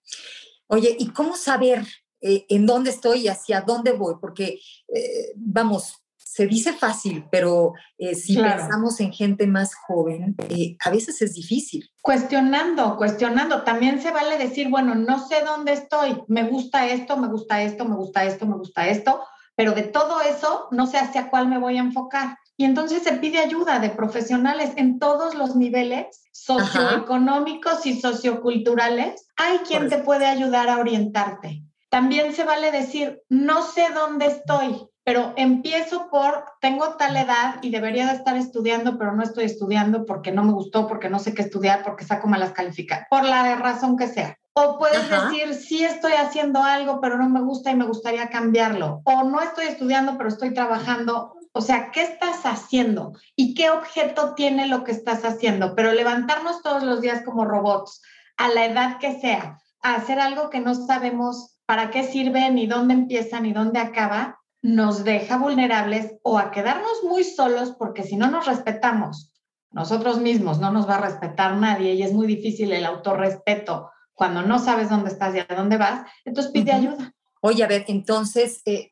Oye, 0.66 0.96
¿y 0.98 1.06
cómo 1.10 1.36
saber 1.36 1.84
eh, 2.24 2.46
en 2.48 2.66
dónde 2.66 2.90
estoy 2.90 3.20
y 3.20 3.28
hacia 3.28 3.60
dónde 3.60 3.92
voy? 3.92 4.14
Porque, 4.20 4.58
eh, 4.88 5.32
vamos, 5.36 6.04
se 6.34 6.48
dice 6.48 6.72
fácil, 6.72 7.26
pero 7.30 7.74
eh, 7.96 8.16
si 8.16 8.36
pensamos 8.36 8.98
en 8.98 9.12
gente 9.12 9.46
más 9.46 9.72
joven, 9.76 10.34
eh, 10.48 10.76
a 10.84 10.90
veces 10.90 11.22
es 11.22 11.34
difícil. 11.34 11.88
Cuestionando, 12.02 12.96
cuestionando. 12.96 13.62
También 13.62 14.02
se 14.02 14.10
vale 14.10 14.36
decir, 14.36 14.68
bueno, 14.68 14.96
no 14.96 15.24
sé 15.28 15.42
dónde 15.44 15.74
estoy, 15.74 16.24
me 16.26 16.42
gusta 16.42 16.88
esto, 16.88 17.16
me 17.16 17.28
gusta 17.28 17.62
esto, 17.62 17.84
me 17.84 17.94
gusta 17.94 18.24
esto, 18.24 18.46
me 18.46 18.56
gusta 18.56 18.88
esto, 18.88 19.22
pero 19.54 19.74
de 19.74 19.82
todo 19.84 20.22
eso 20.22 20.66
no 20.72 20.88
sé 20.88 20.98
hacia 20.98 21.30
cuál 21.30 21.46
me 21.46 21.58
voy 21.58 21.76
a 21.76 21.82
enfocar. 21.82 22.36
Y 22.56 22.64
entonces 22.64 23.04
se 23.04 23.12
pide 23.12 23.38
ayuda 23.38 23.78
de 23.78 23.90
profesionales 23.90 24.72
en 24.74 24.98
todos 24.98 25.36
los 25.36 25.54
niveles 25.54 26.22
socioeconómicos 26.32 27.86
y 27.86 28.00
socioculturales. 28.00 29.28
Hay 29.36 29.58
quien 29.58 29.88
te 29.88 29.98
puede 29.98 30.26
ayudar 30.26 30.68
a 30.68 30.78
orientarte. 30.78 31.63
También 31.94 32.32
se 32.32 32.42
vale 32.42 32.72
decir, 32.72 33.22
no 33.28 33.62
sé 33.62 33.86
dónde 33.94 34.26
estoy, 34.26 34.84
pero 35.04 35.32
empiezo 35.36 36.10
por, 36.10 36.44
tengo 36.60 36.96
tal 36.96 37.16
edad 37.16 37.58
y 37.62 37.70
debería 37.70 38.08
de 38.08 38.14
estar 38.14 38.36
estudiando, 38.36 38.98
pero 38.98 39.12
no 39.12 39.22
estoy 39.22 39.44
estudiando 39.44 40.04
porque 40.04 40.32
no 40.32 40.42
me 40.42 40.52
gustó, 40.52 40.88
porque 40.88 41.08
no 41.08 41.20
sé 41.20 41.34
qué 41.34 41.42
estudiar, 41.42 41.84
porque 41.84 42.04
saco 42.04 42.26
malas 42.26 42.50
calificaciones, 42.50 43.06
por 43.08 43.22
la 43.22 43.54
razón 43.54 43.96
que 43.96 44.08
sea. 44.08 44.36
O 44.54 44.76
puedes 44.76 45.08
decir, 45.08 45.54
sí 45.54 45.84
estoy 45.84 46.14
haciendo 46.14 46.64
algo, 46.64 47.00
pero 47.00 47.16
no 47.16 47.28
me 47.28 47.42
gusta 47.42 47.70
y 47.70 47.76
me 47.76 47.86
gustaría 47.86 48.28
cambiarlo. 48.28 49.00
O 49.04 49.22
no 49.22 49.40
estoy 49.40 49.66
estudiando, 49.66 50.16
pero 50.18 50.30
estoy 50.30 50.52
trabajando. 50.52 51.34
O 51.52 51.60
sea, 51.60 51.92
¿qué 51.92 52.02
estás 52.02 52.44
haciendo? 52.44 53.12
¿Y 53.36 53.54
qué 53.54 53.70
objeto 53.70 54.34
tiene 54.34 54.66
lo 54.66 54.82
que 54.82 54.90
estás 54.90 55.24
haciendo? 55.24 55.76
Pero 55.76 55.92
levantarnos 55.92 56.60
todos 56.60 56.82
los 56.82 57.00
días 57.00 57.22
como 57.24 57.44
robots, 57.44 58.02
a 58.36 58.48
la 58.48 58.64
edad 58.64 58.98
que 58.98 59.20
sea, 59.20 59.60
a 59.80 59.94
hacer 59.94 60.18
algo 60.18 60.50
que 60.50 60.58
no 60.58 60.74
sabemos 60.74 61.53
para 61.66 61.90
qué 61.90 62.04
sirve, 62.04 62.50
ni 62.50 62.66
dónde 62.66 62.94
empieza, 62.94 63.40
ni 63.40 63.52
dónde 63.52 63.80
acaba, 63.80 64.40
nos 64.62 65.04
deja 65.04 65.36
vulnerables 65.36 66.16
o 66.22 66.38
a 66.38 66.50
quedarnos 66.50 67.02
muy 67.04 67.24
solos 67.24 67.74
porque 67.78 68.02
si 68.02 68.16
no 68.16 68.30
nos 68.30 68.46
respetamos 68.46 69.32
nosotros 69.70 70.18
mismos, 70.20 70.58
no 70.58 70.70
nos 70.70 70.88
va 70.88 70.96
a 70.96 71.00
respetar 71.00 71.56
nadie 71.56 71.94
y 71.94 72.02
es 72.02 72.12
muy 72.12 72.26
difícil 72.26 72.72
el 72.72 72.84
autorrespeto 72.84 73.90
cuando 74.14 74.42
no 74.42 74.58
sabes 74.58 74.88
dónde 74.88 75.10
estás 75.10 75.34
y 75.34 75.40
a 75.40 75.46
dónde 75.54 75.76
vas, 75.76 76.06
entonces 76.24 76.52
pide 76.52 76.72
ayuda. 76.72 77.12
Oye, 77.40 77.64
a 77.64 77.66
ver, 77.66 77.84
entonces 77.88 78.62
eh, 78.64 78.90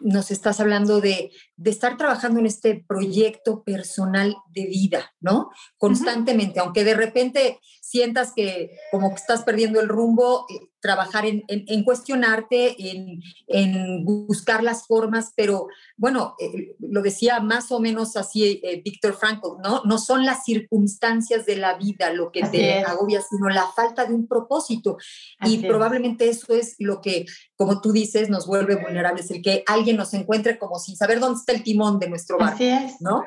nos 0.00 0.30
estás 0.30 0.60
hablando 0.60 1.00
de, 1.00 1.30
de, 1.56 1.70
estar 1.70 1.96
trabajando 1.96 2.40
en 2.40 2.46
este 2.46 2.84
proyecto 2.86 3.62
personal 3.62 4.36
de 4.48 4.66
vida, 4.66 5.12
¿no? 5.20 5.50
Constantemente, 5.76 6.60
aunque 6.60 6.84
de 6.84 6.94
repente 6.94 7.58
sientas 7.80 8.32
que 8.34 8.70
como 8.90 9.10
que 9.10 9.16
estás 9.16 9.42
perdiendo 9.42 9.80
el 9.80 9.88
rumbo, 9.88 10.46
eh, 10.48 10.68
trabajar 10.80 11.26
en, 11.26 11.44
en, 11.48 11.84
cuestionarte, 11.84 12.90
en, 12.90 13.20
en, 13.48 14.04
buscar 14.04 14.62
las 14.62 14.86
formas, 14.86 15.32
pero 15.36 15.66
bueno, 15.96 16.36
eh, 16.38 16.76
lo 16.78 17.02
decía 17.02 17.40
más 17.40 17.70
o 17.70 17.80
menos 17.80 18.16
así 18.16 18.60
eh, 18.62 18.80
Víctor 18.84 19.14
Frankl, 19.14 19.60
¿no? 19.62 19.82
No 19.84 19.98
son 19.98 20.24
las 20.24 20.44
circunstancias 20.44 21.44
de 21.46 21.56
la 21.56 21.76
vida 21.76 22.12
lo 22.12 22.30
que 22.32 22.42
te 22.44 22.78
agobia, 22.78 23.20
sino 23.20 23.48
la 23.48 23.66
falta 23.74 24.06
de 24.06 24.14
un 24.14 24.26
propósito. 24.26 24.96
y 25.44 25.58
probablemente 25.58 26.28
eso 26.28 26.54
es 26.54 26.76
lo 26.78 27.00
que, 27.00 27.26
como 27.60 27.82
tú 27.82 27.92
dices, 27.92 28.30
nos 28.30 28.46
vuelve 28.46 28.76
vulnerables, 28.76 29.30
el 29.30 29.42
que 29.42 29.64
alguien 29.66 29.98
nos 29.98 30.14
encuentre 30.14 30.58
como 30.58 30.78
sin 30.78 30.96
saber 30.96 31.20
dónde 31.20 31.40
está 31.40 31.52
el 31.52 31.62
timón 31.62 31.98
de 31.98 32.08
nuestro 32.08 32.38
barco, 32.38 32.54
así 32.54 32.66
es. 32.66 33.02
¿no? 33.02 33.22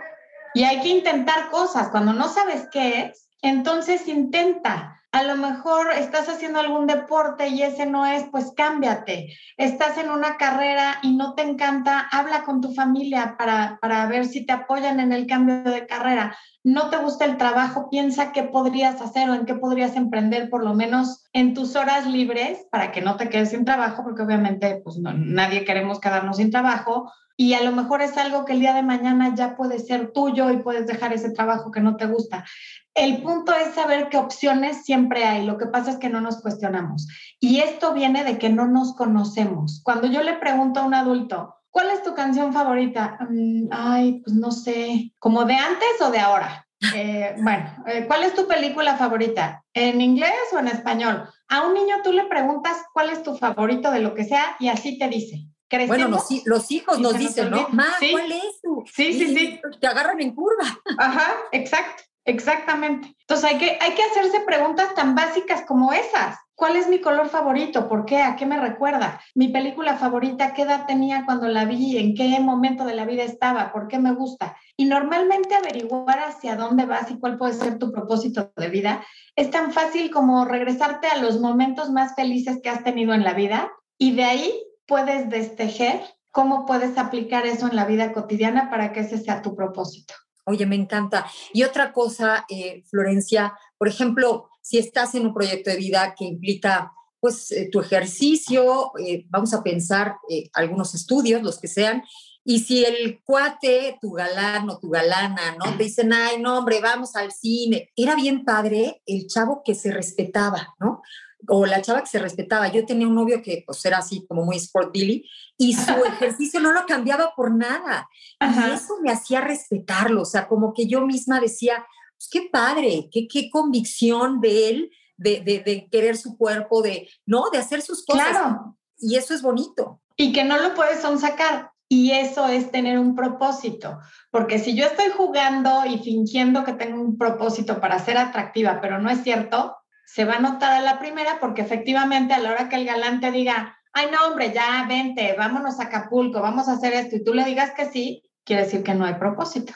Y 0.55 0.63
hay 0.63 0.81
que 0.81 0.87
intentar 0.87 1.51
cosas. 1.51 1.89
Cuando 1.89 2.13
no 2.13 2.27
sabes 2.27 2.67
qué 2.71 3.01
es, 3.01 3.27
entonces 3.43 4.07
intenta. 4.07 5.02
A 5.13 5.22
lo 5.22 5.36
mejor 5.36 5.91
estás 5.96 6.27
haciendo 6.27 6.60
algún 6.60 6.88
deporte 6.88 7.48
y 7.48 7.62
ese 7.62 7.86
no 7.86 8.03
es, 8.03 8.24
pues 8.32 8.51
cámbiate. 8.58 9.38
Estás 9.58 10.00
en 10.00 10.10
una 10.10 10.38
carrera 10.38 10.96
y 11.03 11.15
no 11.15 11.36
te 11.36 11.43
encanta, 11.43 12.08
habla 12.12 12.43
con 12.46 12.62
tu 12.62 12.74
familia 12.74 13.36
para, 13.38 13.77
para 13.79 14.08
ver 14.08 14.25
si 14.25 14.43
te 14.43 14.53
apoyan 14.53 15.00
en 15.00 15.13
el 15.13 15.27
cambio 15.27 15.62
de 15.65 15.86
carrera. 15.86 16.36
No 16.63 16.89
te 16.89 16.98
gusta 16.98 17.25
el 17.25 17.38
trabajo, 17.38 17.91
piensa 17.91 18.32
qué 18.32 18.41
podrías 18.41 19.01
hacer 19.01 19.29
o 19.29 19.36
en 19.36 19.46
qué 19.46 19.53
podrías 19.53 19.96
emprender, 19.96 20.50
por 20.50 20.63
lo 20.63 20.74
menos 20.74 21.24
en 21.32 21.53
tus 21.53 21.75
horas 21.75 22.08
libres, 22.08 22.65
para 22.72 22.91
que 22.91 23.01
no 23.01 23.15
te 23.15 23.29
quedes 23.29 23.51
sin 23.51 23.65
trabajo, 23.65 24.03
porque 24.03 24.24
obviamente 24.24 24.82
pues 24.84 24.98
nadie 24.98 25.63
queremos 25.63 26.00
quedarnos 26.00 26.38
sin 26.38 26.50
trabajo 26.50 27.12
y 27.36 27.53
a 27.53 27.63
lo 27.63 27.72
mejor 27.72 28.01
es 28.01 28.17
algo 28.17 28.46
que 28.46 28.53
el 28.53 28.60
día 28.60 28.74
de 28.74 28.84
mañana 28.84 29.34
ya 29.36 29.55
puede 29.55 29.79
ser 29.79 30.12
tuyo 30.12 30.51
y 30.51 30.58
puedes 30.58 30.86
dejar 30.88 31.13
ese 31.13 31.32
trabajo 31.32 31.72
que 31.72 31.82
no 31.82 31.98
te 31.98 32.05
gusta. 32.05 32.46
El 32.95 33.23
punto 33.23 33.53
es 33.53 33.73
saber 33.73 34.09
qué 34.09 34.17
opciones 34.17 34.85
siempre 34.85 35.25
hay. 35.25 35.45
Lo 35.45 35.57
que 35.57 35.65
pasa 35.65 35.91
es 35.91 35.97
que 35.97 36.09
no 36.09 36.21
nos 36.21 36.41
cuestionamos. 36.41 37.07
Y 37.39 37.59
esto 37.59 37.93
viene 37.93 38.23
de 38.23 38.38
que 38.38 38.50
no 38.50 38.67
nos 38.67 38.95
conocemos. 38.95 39.81
Cuando 39.83 40.07
yo 40.07 40.21
le 40.21 40.33
pregunto 40.33 40.79
a 40.79 40.83
un 40.83 40.93
adulto, 40.93 41.55
¿cuál 41.71 41.89
es 41.89 42.03
tu 42.03 42.13
canción 42.13 42.53
favorita? 42.53 43.17
Mm, 43.29 43.67
ay, 43.71 44.21
pues 44.23 44.35
no 44.35 44.51
sé, 44.51 45.12
¿como 45.19 45.45
de 45.45 45.55
antes 45.55 46.01
o 46.01 46.12
de 46.12 46.19
ahora? 46.19 46.67
Eh, 46.93 47.35
bueno, 47.41 47.65
eh, 47.88 48.03
¿cuál 48.07 48.23
es 48.23 48.35
tu 48.35 48.45
película 48.45 48.97
favorita? 48.97 49.63
¿En 49.73 50.01
inglés 50.01 50.33
o 50.51 50.59
en 50.59 50.67
español? 50.67 51.29
A 51.47 51.65
un 51.65 51.73
niño 51.73 51.95
tú 52.03 52.12
le 52.12 52.25
preguntas 52.25 52.75
cuál 52.91 53.09
es 53.09 53.23
tu 53.23 53.38
favorito 53.38 53.89
de 53.89 54.01
lo 54.01 54.13
que 54.13 54.25
sea 54.25 54.57
y 54.59 54.67
así 54.67 54.97
te 54.97 55.07
dice. 55.07 55.47
Bueno, 55.88 56.07
los, 56.45 56.71
hijos 56.71 57.00
nos 57.00 57.17
dicen, 57.17 57.50
¿no? 57.50 57.67
Ma, 57.69 57.88
¿cuál 58.12 58.31
es 58.31 58.62
tu? 58.62 58.83
Sí, 58.93 59.13
sí, 59.13 59.35
sí. 59.35 59.62
Te 59.79 59.88
agarran 59.88 60.21
en 60.21 60.35
curva. 60.35 60.65
Ajá, 60.97 61.33
exacto, 61.51 62.03
exactamente. 62.25 63.15
Entonces 63.19 63.51
hay 63.51 63.57
que, 63.57 63.77
hay 63.81 63.93
que 63.93 64.03
hacerse 64.03 64.41
preguntas 64.41 64.93
tan 64.95 65.15
básicas 65.15 65.63
como 65.63 65.93
esas. 65.93 66.37
¿Cuál 66.55 66.75
es 66.75 66.87
mi 66.87 67.01
color 67.01 67.29
favorito? 67.29 67.89
¿Por 67.89 68.05
qué? 68.05 68.21
¿A 68.21 68.35
qué 68.35 68.45
me 68.45 68.59
recuerda? 68.59 69.19
Mi 69.33 69.47
película 69.47 69.97
favorita, 69.97 70.53
¿qué 70.53 70.61
edad 70.61 70.85
tenía 70.85 71.25
cuando 71.25 71.47
la 71.47 71.65
vi? 71.65 71.97
¿En 71.97 72.13
qué 72.13 72.39
momento 72.39 72.85
de 72.85 72.93
la 72.93 73.05
vida 73.05 73.23
estaba? 73.23 73.71
¿Por 73.71 73.87
qué 73.87 73.97
me 73.97 74.13
gusta? 74.13 74.55
Y 74.77 74.85
normalmente 74.85 75.55
averiguar 75.55 76.19
hacia 76.19 76.55
dónde 76.55 76.85
vas 76.85 77.09
y 77.09 77.19
cuál 77.19 77.37
puede 77.37 77.53
ser 77.53 77.79
tu 77.79 77.91
propósito 77.91 78.51
de 78.55 78.69
vida 78.69 79.03
es 79.35 79.49
tan 79.49 79.71
fácil 79.71 80.11
como 80.11 80.45
regresarte 80.45 81.07
a 81.07 81.17
los 81.17 81.39
momentos 81.39 81.89
más 81.91 82.13
felices 82.15 82.59
que 82.61 82.69
has 82.69 82.83
tenido 82.83 83.13
en 83.13 83.23
la 83.23 83.33
vida 83.33 83.71
y 83.97 84.15
de 84.15 84.23
ahí 84.23 84.53
puedes 84.85 85.29
destejer, 85.29 86.01
cómo 86.29 86.65
puedes 86.65 86.97
aplicar 86.97 87.45
eso 87.45 87.67
en 87.67 87.75
la 87.75 87.85
vida 87.85 88.13
cotidiana 88.13 88.69
para 88.69 88.91
que 88.93 89.01
ese 89.01 89.17
sea 89.17 89.41
tu 89.41 89.55
propósito. 89.55 90.13
Oye, 90.45 90.65
me 90.65 90.75
encanta. 90.75 91.25
Y 91.53 91.63
otra 91.63 91.93
cosa, 91.93 92.45
eh, 92.50 92.83
Florencia, 92.89 93.53
por 93.77 93.88
ejemplo, 93.88 94.50
si 94.62 94.77
estás 94.77 95.15
en 95.15 95.25
un 95.25 95.33
proyecto 95.33 95.69
de 95.69 95.77
vida 95.77 96.15
que 96.17 96.25
implica 96.25 96.91
pues 97.19 97.51
eh, 97.51 97.69
tu 97.71 97.79
ejercicio, 97.79 98.91
eh, 99.00 99.25
vamos 99.29 99.53
a 99.53 99.63
pensar 99.63 100.15
algunos 100.53 100.93
estudios, 100.93 101.41
los 101.41 101.57
que 101.57 101.69
sean, 101.69 102.03
y 102.45 102.59
si 102.59 102.83
el 102.83 103.21
cuate, 103.23 103.97
tu 104.01 104.12
galán 104.12 104.69
o 104.69 104.77
tu 104.77 104.89
galana, 104.89 105.55
¿no? 105.57 105.77
Te 105.77 105.85
dicen, 105.85 106.12
ay, 106.12 106.41
no, 106.41 106.57
hombre, 106.57 106.81
vamos 106.81 107.15
al 107.15 107.31
cine. 107.31 107.91
Era 107.95 108.15
bien 108.15 108.43
padre 108.43 109.01
el 109.05 109.27
chavo 109.27 109.62
que 109.63 109.75
se 109.75 109.91
respetaba, 109.91 110.75
¿no? 110.79 111.01
O 111.47 111.65
la 111.65 111.81
chava 111.81 112.01
que 112.01 112.07
se 112.07 112.19
respetaba. 112.19 112.67
Yo 112.69 112.85
tenía 112.85 113.07
un 113.07 113.15
novio 113.15 113.41
que 113.41 113.63
pues 113.65 113.83
era 113.85 114.00
así 114.00 114.25
como 114.27 114.43
muy 114.43 114.57
sport 114.57 114.91
Billy 114.91 115.27
y 115.57 115.73
su 115.73 116.03
ejercicio 116.05 116.59
no 116.59 116.71
lo 116.71 116.85
cambiaba 116.85 117.33
por 117.35 117.53
nada. 117.55 118.09
Y 118.39 118.71
eso 118.71 118.95
me 119.01 119.12
hacía 119.12 119.41
respetarlo, 119.41 120.21
o 120.21 120.25
sea, 120.25 120.47
como 120.47 120.73
que 120.73 120.88
yo 120.88 121.01
misma 121.05 121.39
decía, 121.39 121.85
pues 122.17 122.29
qué 122.29 122.50
padre, 122.51 123.09
qué, 123.12 123.27
qué 123.27 123.50
convicción 123.50 124.41
de 124.41 124.69
él 124.69 124.91
de, 125.17 125.41
de, 125.41 125.88
querer 125.91 126.17
su 126.17 126.38
cuerpo, 126.38 126.81
de, 126.81 127.09
¿no? 127.25 127.50
De 127.51 127.57
hacer 127.57 127.81
sus 127.81 128.05
cosas. 128.05 128.29
Claro. 128.29 128.77
Y 128.97 129.15
eso 129.15 129.33
es 129.33 129.41
bonito. 129.41 130.01
Y 130.17 130.33
que 130.33 130.43
no 130.43 130.59
lo 130.59 130.73
puedes 130.73 131.01
sacar. 131.19 131.71
Y 131.89 132.12
eso 132.12 132.47
es 132.47 132.71
tener 132.71 132.97
un 132.97 133.13
propósito, 133.13 134.00
porque 134.31 134.57
si 134.57 134.75
yo 134.75 134.85
estoy 134.85 135.12
jugando 135.15 135.85
y 135.85 136.00
fingiendo 136.00 136.63
que 136.63 136.73
tengo 136.73 137.00
un 137.00 137.19
propósito 137.19 137.79
para 137.79 138.00
ser 138.00 138.17
atractiva, 138.17 138.79
pero 138.81 139.00
no 139.00 139.12
es 139.12 139.21
cierto, 139.21 139.75
se 140.05 140.25
va 140.25 140.36
a 140.36 140.39
notar 140.39 140.74
a 140.74 140.81
la 140.81 141.00
primera 141.00 141.39
porque 141.39 141.62
efectivamente 141.62 142.33
a 142.33 142.39
la 142.39 142.51
hora 142.51 142.69
que 142.69 142.75
el 142.75 142.86
galante 142.86 143.31
diga, 143.31 143.77
ay 143.93 144.07
no 144.12 144.27
hombre, 144.27 144.53
ya 144.53 144.86
vente, 144.88 145.36
vámonos 145.38 145.79
a 145.79 145.83
Acapulco, 145.83 146.41
vamos 146.41 146.67
a 146.67 146.74
hacer 146.74 146.93
esto, 146.93 147.15
y 147.15 147.24
tú 147.24 147.33
le 147.33 147.45
digas 147.45 147.72
que 147.75 147.89
sí, 147.89 148.24
quiere 148.43 148.63
decir 148.63 148.83
que 148.83 148.93
no 148.93 149.05
hay 149.05 149.15
propósito. 149.15 149.74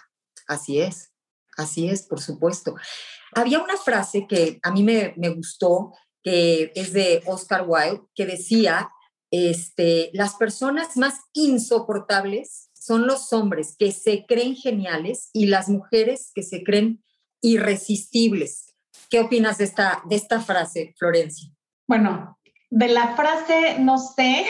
Así 0.47 0.79
es, 0.79 1.11
así 1.57 1.89
es, 1.89 2.03
por 2.03 2.21
supuesto. 2.21 2.75
Había 3.33 3.59
una 3.59 3.77
frase 3.77 4.25
que 4.27 4.59
a 4.63 4.71
mí 4.71 4.83
me, 4.83 5.13
me 5.17 5.29
gustó, 5.29 5.93
que 6.23 6.71
es 6.75 6.93
de 6.93 7.21
Oscar 7.25 7.65
Wilde, 7.67 8.01
que 8.15 8.25
decía, 8.25 8.89
este, 9.31 10.09
las 10.13 10.35
personas 10.35 10.95
más 10.97 11.15
insoportables 11.33 12.69
son 12.73 13.05
los 13.05 13.33
hombres 13.33 13.75
que 13.77 13.91
se 13.91 14.25
creen 14.25 14.55
geniales 14.55 15.29
y 15.33 15.47
las 15.47 15.67
mujeres 15.67 16.31
que 16.33 16.43
se 16.43 16.63
creen 16.63 17.03
irresistibles. 17.41 18.66
¿Qué 19.09 19.19
opinas 19.19 19.57
de 19.57 19.65
esta, 19.65 20.01
de 20.05 20.15
esta 20.15 20.41
frase, 20.41 20.93
Florencia? 20.97 21.49
Bueno, 21.87 22.37
de 22.69 22.89
la 22.89 23.15
frase, 23.15 23.77
no 23.79 23.97
sé, 23.97 24.45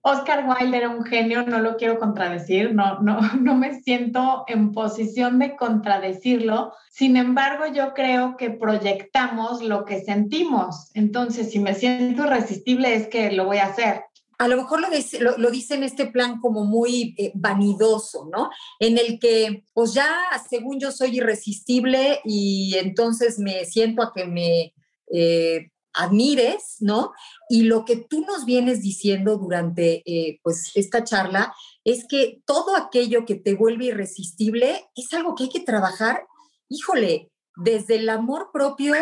Oscar 0.00 0.46
Wilde 0.48 0.76
era 0.76 0.88
un 0.88 1.04
genio, 1.04 1.44
no 1.44 1.58
lo 1.60 1.76
quiero 1.76 1.98
contradecir, 1.98 2.74
no, 2.74 3.00
no, 3.00 3.20
no 3.40 3.54
me 3.54 3.80
siento 3.80 4.44
en 4.46 4.72
posición 4.72 5.38
de 5.38 5.56
contradecirlo. 5.56 6.72
Sin 6.90 7.16
embargo, 7.16 7.66
yo 7.66 7.94
creo 7.94 8.36
que 8.36 8.50
proyectamos 8.50 9.62
lo 9.62 9.84
que 9.84 10.00
sentimos. 10.00 10.90
Entonces, 10.94 11.50
si 11.50 11.58
me 11.58 11.74
siento 11.74 12.24
irresistible, 12.24 12.94
es 12.94 13.08
que 13.08 13.30
lo 13.32 13.44
voy 13.44 13.58
a 13.58 13.66
hacer. 13.66 14.04
A 14.44 14.48
lo 14.48 14.58
mejor 14.58 14.82
lo 14.82 14.90
dice, 14.90 15.20
lo, 15.20 15.50
dice 15.50 15.74
en 15.74 15.84
este 15.84 16.04
plan 16.04 16.38
como 16.38 16.66
muy 16.66 17.14
eh, 17.16 17.32
vanidoso, 17.34 18.28
¿no? 18.30 18.50
En 18.78 18.98
el 18.98 19.18
que, 19.18 19.64
pues 19.72 19.94
ya, 19.94 20.14
según 20.50 20.78
yo 20.78 20.92
soy 20.92 21.16
irresistible 21.16 22.20
y 22.26 22.74
entonces 22.76 23.38
me 23.38 23.64
siento 23.64 24.02
a 24.02 24.12
que 24.12 24.26
me 24.26 24.74
eh, 25.10 25.70
admires, 25.94 26.76
¿no? 26.80 27.12
Y 27.48 27.62
lo 27.62 27.86
que 27.86 27.96
tú 27.96 28.20
nos 28.26 28.44
vienes 28.44 28.82
diciendo 28.82 29.38
durante 29.38 30.02
eh, 30.04 30.40
pues 30.42 30.72
esta 30.74 31.04
charla 31.04 31.54
es 31.82 32.04
que 32.06 32.42
todo 32.44 32.76
aquello 32.76 33.24
que 33.24 33.36
te 33.36 33.54
vuelve 33.54 33.86
irresistible 33.86 34.84
es 34.94 35.10
algo 35.14 35.34
que 35.34 35.44
hay 35.44 35.48
que 35.48 35.60
trabajar, 35.60 36.26
híjole, 36.68 37.30
desde 37.56 37.94
el 37.94 38.10
amor 38.10 38.50
propio 38.52 38.94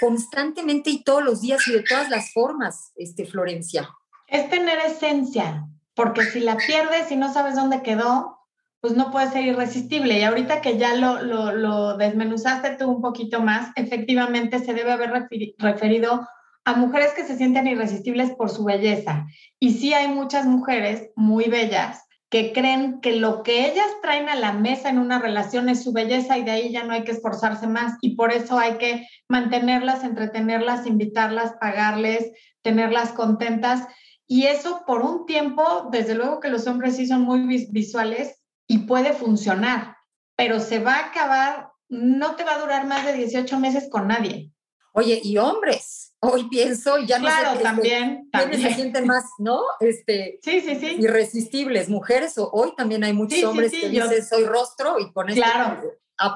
constantemente 0.00 0.90
y 0.90 1.02
todos 1.02 1.24
los 1.24 1.40
días 1.40 1.66
y 1.66 1.72
de 1.72 1.82
todas 1.82 2.10
las 2.10 2.32
formas, 2.32 2.92
este 2.94 3.26
Florencia. 3.26 3.90
Es 4.28 4.48
tener 4.48 4.78
esencia, 4.78 5.66
porque 5.94 6.22
si 6.22 6.40
la 6.40 6.56
pierdes 6.56 7.10
y 7.10 7.16
no 7.16 7.32
sabes 7.32 7.56
dónde 7.56 7.82
quedó, 7.82 8.38
pues 8.80 8.94
no 8.94 9.10
puede 9.10 9.30
ser 9.30 9.44
irresistible. 9.44 10.18
Y 10.18 10.22
ahorita 10.22 10.60
que 10.60 10.78
ya 10.78 10.94
lo, 10.94 11.22
lo, 11.22 11.96
desmenuzaste 11.96 12.76
tú 12.76 12.88
un 12.88 13.02
poquito 13.02 13.40
más, 13.40 13.70
efectivamente 13.74 14.60
se 14.60 14.74
debe 14.74 14.92
haber 14.92 15.28
referido 15.58 16.28
a 16.64 16.74
mujeres 16.74 17.12
que 17.14 17.24
se 17.24 17.36
sienten 17.36 17.66
irresistibles 17.66 18.30
por 18.32 18.50
su 18.50 18.64
belleza. 18.64 19.26
Y 19.58 19.72
sí 19.72 19.94
hay 19.94 20.08
muchas 20.08 20.46
mujeres 20.46 21.10
muy 21.16 21.46
bellas 21.46 22.04
que 22.30 22.52
creen 22.52 23.00
que 23.00 23.16
lo 23.16 23.42
que 23.42 23.66
ellas 23.66 23.86
traen 24.02 24.28
a 24.28 24.34
la 24.34 24.52
mesa 24.52 24.90
en 24.90 24.98
una 24.98 25.18
relación 25.18 25.70
es 25.70 25.82
su 25.82 25.92
belleza 25.92 26.36
y 26.36 26.44
de 26.44 26.50
ahí 26.50 26.70
ya 26.70 26.84
no 26.84 26.92
hay 26.92 27.04
que 27.04 27.12
esforzarse 27.12 27.66
más 27.66 27.96
y 28.02 28.16
por 28.16 28.32
eso 28.32 28.58
hay 28.58 28.74
que 28.74 29.06
mantenerlas, 29.28 30.04
entretenerlas, 30.04 30.86
invitarlas, 30.86 31.54
pagarles, 31.58 32.30
tenerlas 32.62 33.12
contentas. 33.12 33.86
Y 34.28 34.44
eso 34.44 34.84
por 34.86 35.00
un 35.00 35.26
tiempo, 35.26 35.88
desde 35.90 36.14
luego 36.14 36.38
que 36.38 36.50
los 36.50 36.66
hombres 36.66 36.96
sí 36.96 37.06
son 37.06 37.22
muy 37.22 37.66
visuales, 37.70 38.38
y 38.68 38.78
puede 38.80 39.14
funcionar, 39.14 39.96
pero 40.36 40.60
se 40.60 40.78
va 40.78 40.96
a 40.96 41.06
acabar, 41.06 41.70
no 41.88 42.36
te 42.36 42.44
va 42.44 42.56
a 42.56 42.60
durar 42.60 42.86
más 42.86 43.04
de 43.06 43.14
18 43.14 43.58
meses 43.58 43.88
con 43.90 44.06
nadie. 44.06 44.52
Oye, 44.92 45.20
y 45.22 45.38
hombres, 45.38 46.14
hoy 46.20 46.48
pienso, 46.48 46.98
ya 46.98 47.18
no 47.18 47.28
sé 47.28 47.62
también, 47.62 48.28
también. 48.30 48.62
se 48.62 48.74
sienten 48.74 49.06
más, 49.06 49.24
¿no? 49.38 49.62
Este, 49.80 50.38
sí, 50.42 50.60
sí, 50.60 50.74
sí. 50.76 50.96
Irresistibles, 51.00 51.88
mujeres, 51.88 52.34
hoy 52.36 52.74
también 52.76 53.04
hay 53.04 53.14
muchos 53.14 53.42
hombres 53.44 53.72
que 53.72 53.88
dicen, 53.88 54.24
soy 54.24 54.44
rostro 54.44 54.98
y 54.98 55.10
con 55.12 55.30
esto 55.30 55.40
Claro, 55.40 55.82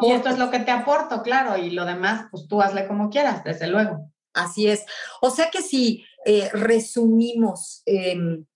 y 0.00 0.12
esto 0.12 0.30
es 0.30 0.38
lo 0.38 0.50
que 0.50 0.60
te 0.60 0.70
aporto, 0.70 1.22
claro, 1.22 1.58
y 1.58 1.70
lo 1.70 1.84
demás, 1.84 2.28
pues 2.30 2.46
tú 2.48 2.62
hazle 2.62 2.86
como 2.86 3.10
quieras, 3.10 3.44
desde 3.44 3.66
luego. 3.66 4.11
Así 4.34 4.68
es. 4.68 4.84
O 5.20 5.30
sea 5.30 5.50
que 5.50 5.62
si 5.62 6.04
eh, 6.24 6.50
resumimos 6.52 7.82
en 7.86 8.46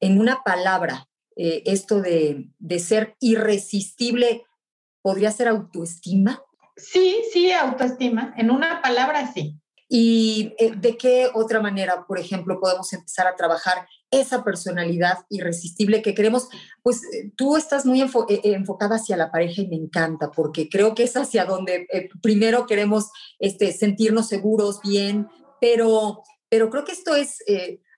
una 0.00 0.42
palabra 0.44 1.08
eh, 1.36 1.62
esto 1.66 2.00
de, 2.00 2.48
ser 2.78 3.16
irresistible, 3.20 4.44
¿podría 5.02 5.32
ser 5.32 5.48
autoestima? 5.48 6.42
Sí, 6.76 7.22
sí, 7.32 7.50
autoestima. 7.52 8.34
En 8.36 8.50
una 8.50 8.80
palabra, 8.82 9.32
sí. 9.32 9.60
¿Y 9.96 10.56
eh, 10.58 10.72
de 10.76 10.96
qué 10.96 11.28
otra 11.34 11.60
manera, 11.60 12.04
por 12.08 12.18
ejemplo, 12.18 12.58
podemos 12.58 12.92
empezar 12.92 13.28
a 13.28 13.36
trabajar 13.36 13.86
esa 14.10 14.42
personalidad 14.42 15.18
irresistible 15.30 16.02
que 16.02 16.14
queremos? 16.16 16.48
Pues 16.82 17.04
eh, 17.04 17.30
tú 17.36 17.56
estás 17.56 17.86
muy 17.86 18.00
enfocada 18.00 18.96
hacia 18.96 19.16
la 19.16 19.30
pareja 19.30 19.62
y 19.62 19.68
me 19.68 19.76
encanta, 19.76 20.32
porque 20.32 20.68
creo 20.68 20.96
que 20.96 21.04
es 21.04 21.16
hacia 21.16 21.44
donde 21.44 21.86
primero 22.20 22.66
queremos 22.66 23.12
este, 23.38 23.72
sentirnos 23.72 24.26
seguros, 24.26 24.80
bien, 24.82 25.28
pero, 25.60 26.24
pero 26.48 26.70
creo 26.70 26.84
que 26.84 26.90
esto 26.90 27.14
es 27.14 27.38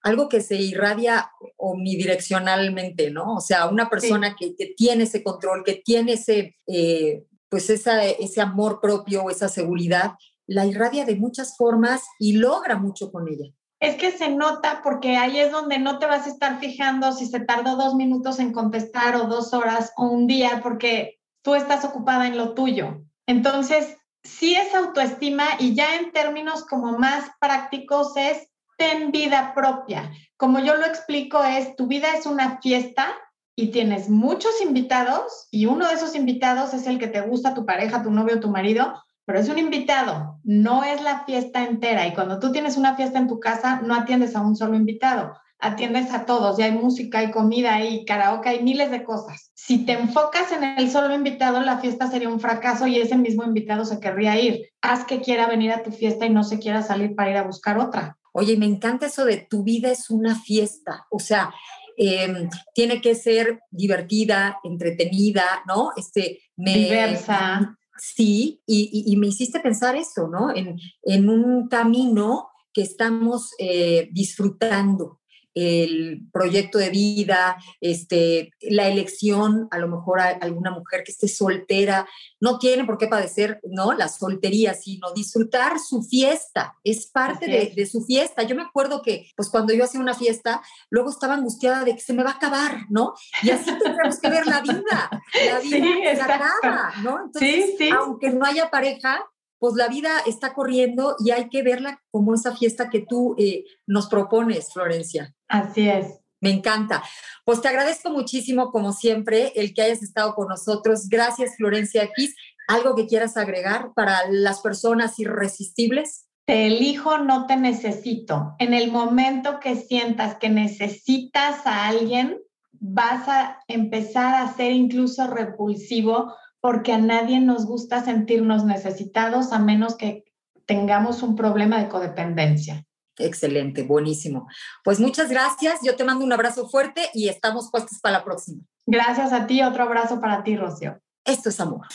algo 0.02 0.28
que 0.28 0.42
se 0.42 0.56
irradia 0.56 1.30
omnidireccionalmente, 1.56 3.10
¿no? 3.10 3.36
O 3.36 3.40
sea, 3.40 3.68
una 3.68 3.88
persona 3.88 4.36
que, 4.38 4.54
tiene 4.76 5.04
ese 5.04 5.22
control, 5.22 5.64
que 5.64 5.80
tiene 5.82 6.12
ese, 6.12 6.56
eh, 6.66 7.24
pues 7.48 7.70
ese 7.70 8.40
amor 8.42 8.80
propio 8.82 9.22
o 9.22 9.30
esa 9.30 9.48
seguridad, 9.48 10.12
la 10.46 10.66
irradia 10.66 11.04
de 11.04 11.16
muchas 11.16 11.56
formas 11.56 12.02
y 12.18 12.34
logra 12.34 12.76
mucho 12.76 13.10
con 13.10 13.28
ella. 13.28 13.52
Es 13.78 13.96
que 13.96 14.10
se 14.10 14.30
nota 14.30 14.80
porque 14.82 15.16
ahí 15.16 15.38
es 15.38 15.52
donde 15.52 15.78
no 15.78 15.98
te 15.98 16.06
vas 16.06 16.26
a 16.26 16.30
estar 16.30 16.58
fijando 16.60 17.12
si 17.12 17.26
se 17.26 17.40
tardó 17.40 17.76
dos 17.76 17.94
minutos 17.94 18.38
en 18.38 18.52
contestar 18.52 19.16
o 19.16 19.24
dos 19.24 19.52
horas 19.52 19.92
o 19.96 20.06
un 20.06 20.26
día 20.26 20.60
porque 20.62 21.18
tú 21.42 21.54
estás 21.54 21.84
ocupada 21.84 22.26
en 22.26 22.38
lo 22.38 22.54
tuyo. 22.54 23.02
Entonces, 23.26 23.96
sí 24.24 24.54
es 24.54 24.74
autoestima 24.74 25.44
y 25.58 25.74
ya 25.74 25.96
en 25.96 26.12
términos 26.12 26.64
como 26.64 26.98
más 26.98 27.30
prácticos 27.38 28.16
es 28.16 28.48
ten 28.78 29.10
vida 29.10 29.52
propia. 29.54 30.10
Como 30.36 30.58
yo 30.58 30.76
lo 30.76 30.86
explico 30.86 31.42
es, 31.42 31.76
tu 31.76 31.86
vida 31.86 32.08
es 32.16 32.26
una 32.26 32.60
fiesta 32.60 33.14
y 33.54 33.70
tienes 33.70 34.08
muchos 34.08 34.60
invitados 34.62 35.48
y 35.50 35.66
uno 35.66 35.88
de 35.88 35.94
esos 35.94 36.14
invitados 36.14 36.74
es 36.74 36.86
el 36.86 36.98
que 36.98 37.08
te 37.08 37.22
gusta, 37.22 37.54
tu 37.54 37.64
pareja, 37.64 38.02
tu 38.02 38.10
novio, 38.10 38.38
tu 38.38 38.50
marido, 38.50 38.94
pero 39.26 39.40
es 39.40 39.48
un 39.48 39.58
invitado, 39.58 40.40
no 40.44 40.84
es 40.84 41.02
la 41.02 41.24
fiesta 41.24 41.64
entera. 41.64 42.06
Y 42.06 42.14
cuando 42.14 42.38
tú 42.38 42.52
tienes 42.52 42.76
una 42.76 42.94
fiesta 42.94 43.18
en 43.18 43.26
tu 43.26 43.40
casa, 43.40 43.82
no 43.82 43.94
atiendes 43.94 44.36
a 44.36 44.40
un 44.40 44.54
solo 44.54 44.76
invitado, 44.76 45.34
atiendes 45.58 46.12
a 46.12 46.24
todos, 46.26 46.56
ya 46.56 46.66
hay 46.66 46.72
música, 46.72 47.18
hay 47.18 47.32
comida, 47.32 47.74
hay 47.74 48.04
karaoke, 48.04 48.48
hay 48.48 48.62
miles 48.62 48.92
de 48.92 49.02
cosas. 49.02 49.50
Si 49.54 49.84
te 49.84 49.92
enfocas 49.92 50.52
en 50.52 50.62
el 50.62 50.90
solo 50.90 51.12
invitado, 51.12 51.60
la 51.60 51.78
fiesta 51.78 52.08
sería 52.08 52.28
un 52.28 52.38
fracaso 52.38 52.86
y 52.86 53.00
ese 53.00 53.16
mismo 53.16 53.42
invitado 53.42 53.84
se 53.84 53.98
querría 53.98 54.40
ir. 54.40 54.70
Haz 54.80 55.04
que 55.04 55.20
quiera 55.20 55.48
venir 55.48 55.72
a 55.72 55.82
tu 55.82 55.90
fiesta 55.90 56.24
y 56.24 56.30
no 56.30 56.44
se 56.44 56.60
quiera 56.60 56.82
salir 56.82 57.16
para 57.16 57.30
ir 57.30 57.36
a 57.36 57.42
buscar 57.42 57.78
otra. 57.78 58.16
Oye, 58.32 58.56
me 58.56 58.66
encanta 58.66 59.06
eso 59.06 59.24
de 59.24 59.38
tu 59.38 59.64
vida 59.64 59.90
es 59.90 60.08
una 60.08 60.38
fiesta, 60.38 61.06
o 61.10 61.18
sea, 61.18 61.52
em, 61.96 62.50
tiene 62.74 63.00
que 63.00 63.14
ser 63.14 63.60
divertida, 63.70 64.58
entretenida, 64.62 65.62
¿no? 65.66 65.92
Este, 65.96 66.42
Diversa. 66.54 67.76
Sí, 67.98 68.62
y, 68.66 69.16
me 69.16 69.28
hiciste 69.28 69.60
pensar 69.60 69.96
eso, 69.96 70.28
¿no? 70.28 70.54
En, 70.54 70.78
en 71.02 71.28
un 71.28 71.68
camino 71.68 72.48
que 72.72 72.82
estamos 72.82 73.52
eh, 73.58 74.10
disfrutando, 74.12 75.20
el 75.56 76.20
proyecto 76.32 76.76
de 76.78 76.90
vida, 76.90 77.56
este, 77.80 78.50
la 78.60 78.88
elección, 78.88 79.68
a 79.70 79.78
lo 79.78 79.88
mejor 79.88 80.20
alguna 80.20 80.70
mujer 80.70 81.02
que 81.02 81.12
esté 81.12 81.28
soltera, 81.28 82.06
no 82.40 82.58
tiene 82.58 82.84
por 82.84 82.98
qué 82.98 83.08
padecer, 83.08 83.60
¿no? 83.64 83.94
La 83.94 84.08
soltería, 84.08 84.74
sino 84.74 85.12
disfrutar 85.14 85.80
su 85.80 86.02
fiesta, 86.02 86.76
es 86.84 87.06
parte 87.06 87.72
de, 87.74 87.86
su 87.86 88.04
fiesta. 88.04 88.42
Yo 88.42 88.54
me 88.54 88.62
acuerdo 88.62 89.00
que, 89.00 89.30
pues 89.34 89.48
cuando 89.48 89.72
yo 89.72 89.84
hacía 89.84 90.00
una 90.00 90.14
fiesta, 90.14 90.60
luego 90.90 91.08
estaba 91.08 91.34
angustiada 91.34 91.84
de 91.84 91.94
que 91.94 92.02
se 92.02 92.12
me 92.12 92.22
va 92.22 92.32
a 92.32 92.34
acabar, 92.34 92.82
¿no? 92.90 93.14
Y 93.42 93.48
así 93.48 93.70
tendríamos 93.82 94.20
que 94.20 94.28
ver 94.28 94.46
la 94.46 94.60
vida, 94.60 95.10
la 95.46 95.58
vida 95.62 96.14
se 96.14 96.20
acaba, 96.20 96.92
¿no? 97.02 97.24
Entonces, 97.24 97.76
aunque 97.98 98.28
no 98.28 98.44
haya 98.44 98.70
pareja, 98.70 99.24
pues 99.66 99.74
la 99.74 99.88
vida 99.88 100.20
está 100.26 100.54
corriendo 100.54 101.16
y 101.18 101.32
hay 101.32 101.48
que 101.48 101.64
verla 101.64 102.00
como 102.12 102.34
esa 102.34 102.54
fiesta 102.54 102.88
que 102.88 103.00
tú 103.00 103.34
eh, 103.36 103.64
nos 103.84 104.06
propones, 104.06 104.72
Florencia. 104.72 105.34
Así 105.48 105.88
es. 105.88 106.20
Me 106.40 106.50
encanta. 106.50 107.02
Pues 107.44 107.60
te 107.60 107.66
agradezco 107.66 108.10
muchísimo, 108.10 108.70
como 108.70 108.92
siempre, 108.92 109.52
el 109.56 109.74
que 109.74 109.82
hayas 109.82 110.04
estado 110.04 110.36
con 110.36 110.46
nosotros. 110.46 111.08
Gracias, 111.08 111.56
Florencia 111.56 112.04
X. 112.04 112.36
¿Algo 112.68 112.94
que 112.94 113.08
quieras 113.08 113.36
agregar 113.36 113.90
para 113.96 114.20
las 114.30 114.60
personas 114.60 115.18
irresistibles? 115.18 116.28
Te 116.44 116.68
elijo, 116.68 117.18
no 117.18 117.46
te 117.46 117.56
necesito. 117.56 118.54
En 118.60 118.72
el 118.72 118.92
momento 118.92 119.58
que 119.58 119.74
sientas 119.74 120.36
que 120.36 120.48
necesitas 120.48 121.66
a 121.66 121.88
alguien, 121.88 122.38
vas 122.70 123.28
a 123.28 123.58
empezar 123.66 124.36
a 124.36 124.54
ser 124.54 124.70
incluso 124.70 125.26
repulsivo 125.26 126.32
porque 126.66 126.92
a 126.92 126.98
nadie 126.98 127.38
nos 127.38 127.64
gusta 127.64 128.04
sentirnos 128.04 128.64
necesitados 128.64 129.52
a 129.52 129.60
menos 129.60 129.94
que 129.94 130.24
tengamos 130.66 131.22
un 131.22 131.36
problema 131.36 131.78
de 131.78 131.86
codependencia. 131.86 132.84
Excelente, 133.18 133.84
buenísimo. 133.84 134.48
Pues 134.82 134.98
muchas 134.98 135.30
gracias, 135.30 135.78
yo 135.84 135.94
te 135.94 136.02
mando 136.02 136.24
un 136.24 136.32
abrazo 136.32 136.68
fuerte 136.68 137.08
y 137.14 137.28
estamos 137.28 137.70
puestos 137.70 138.00
para 138.00 138.18
la 138.18 138.24
próxima. 138.24 138.64
Gracias 138.84 139.32
a 139.32 139.46
ti, 139.46 139.62
otro 139.62 139.84
abrazo 139.84 140.20
para 140.20 140.42
ti, 140.42 140.56
Rocío. 140.56 140.98
Esto 141.24 141.50
es 141.50 141.60
amor. 141.60 141.86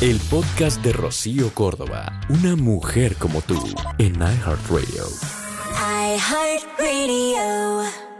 El 0.00 0.20
podcast 0.30 0.80
de 0.84 0.92
Rocío 0.92 1.52
Córdoba, 1.52 2.20
una 2.28 2.54
mujer 2.54 3.16
como 3.16 3.42
tú, 3.42 3.60
en 3.98 4.14
iHeartRadio. 4.14 5.06
iHeartRadio. 6.14 8.13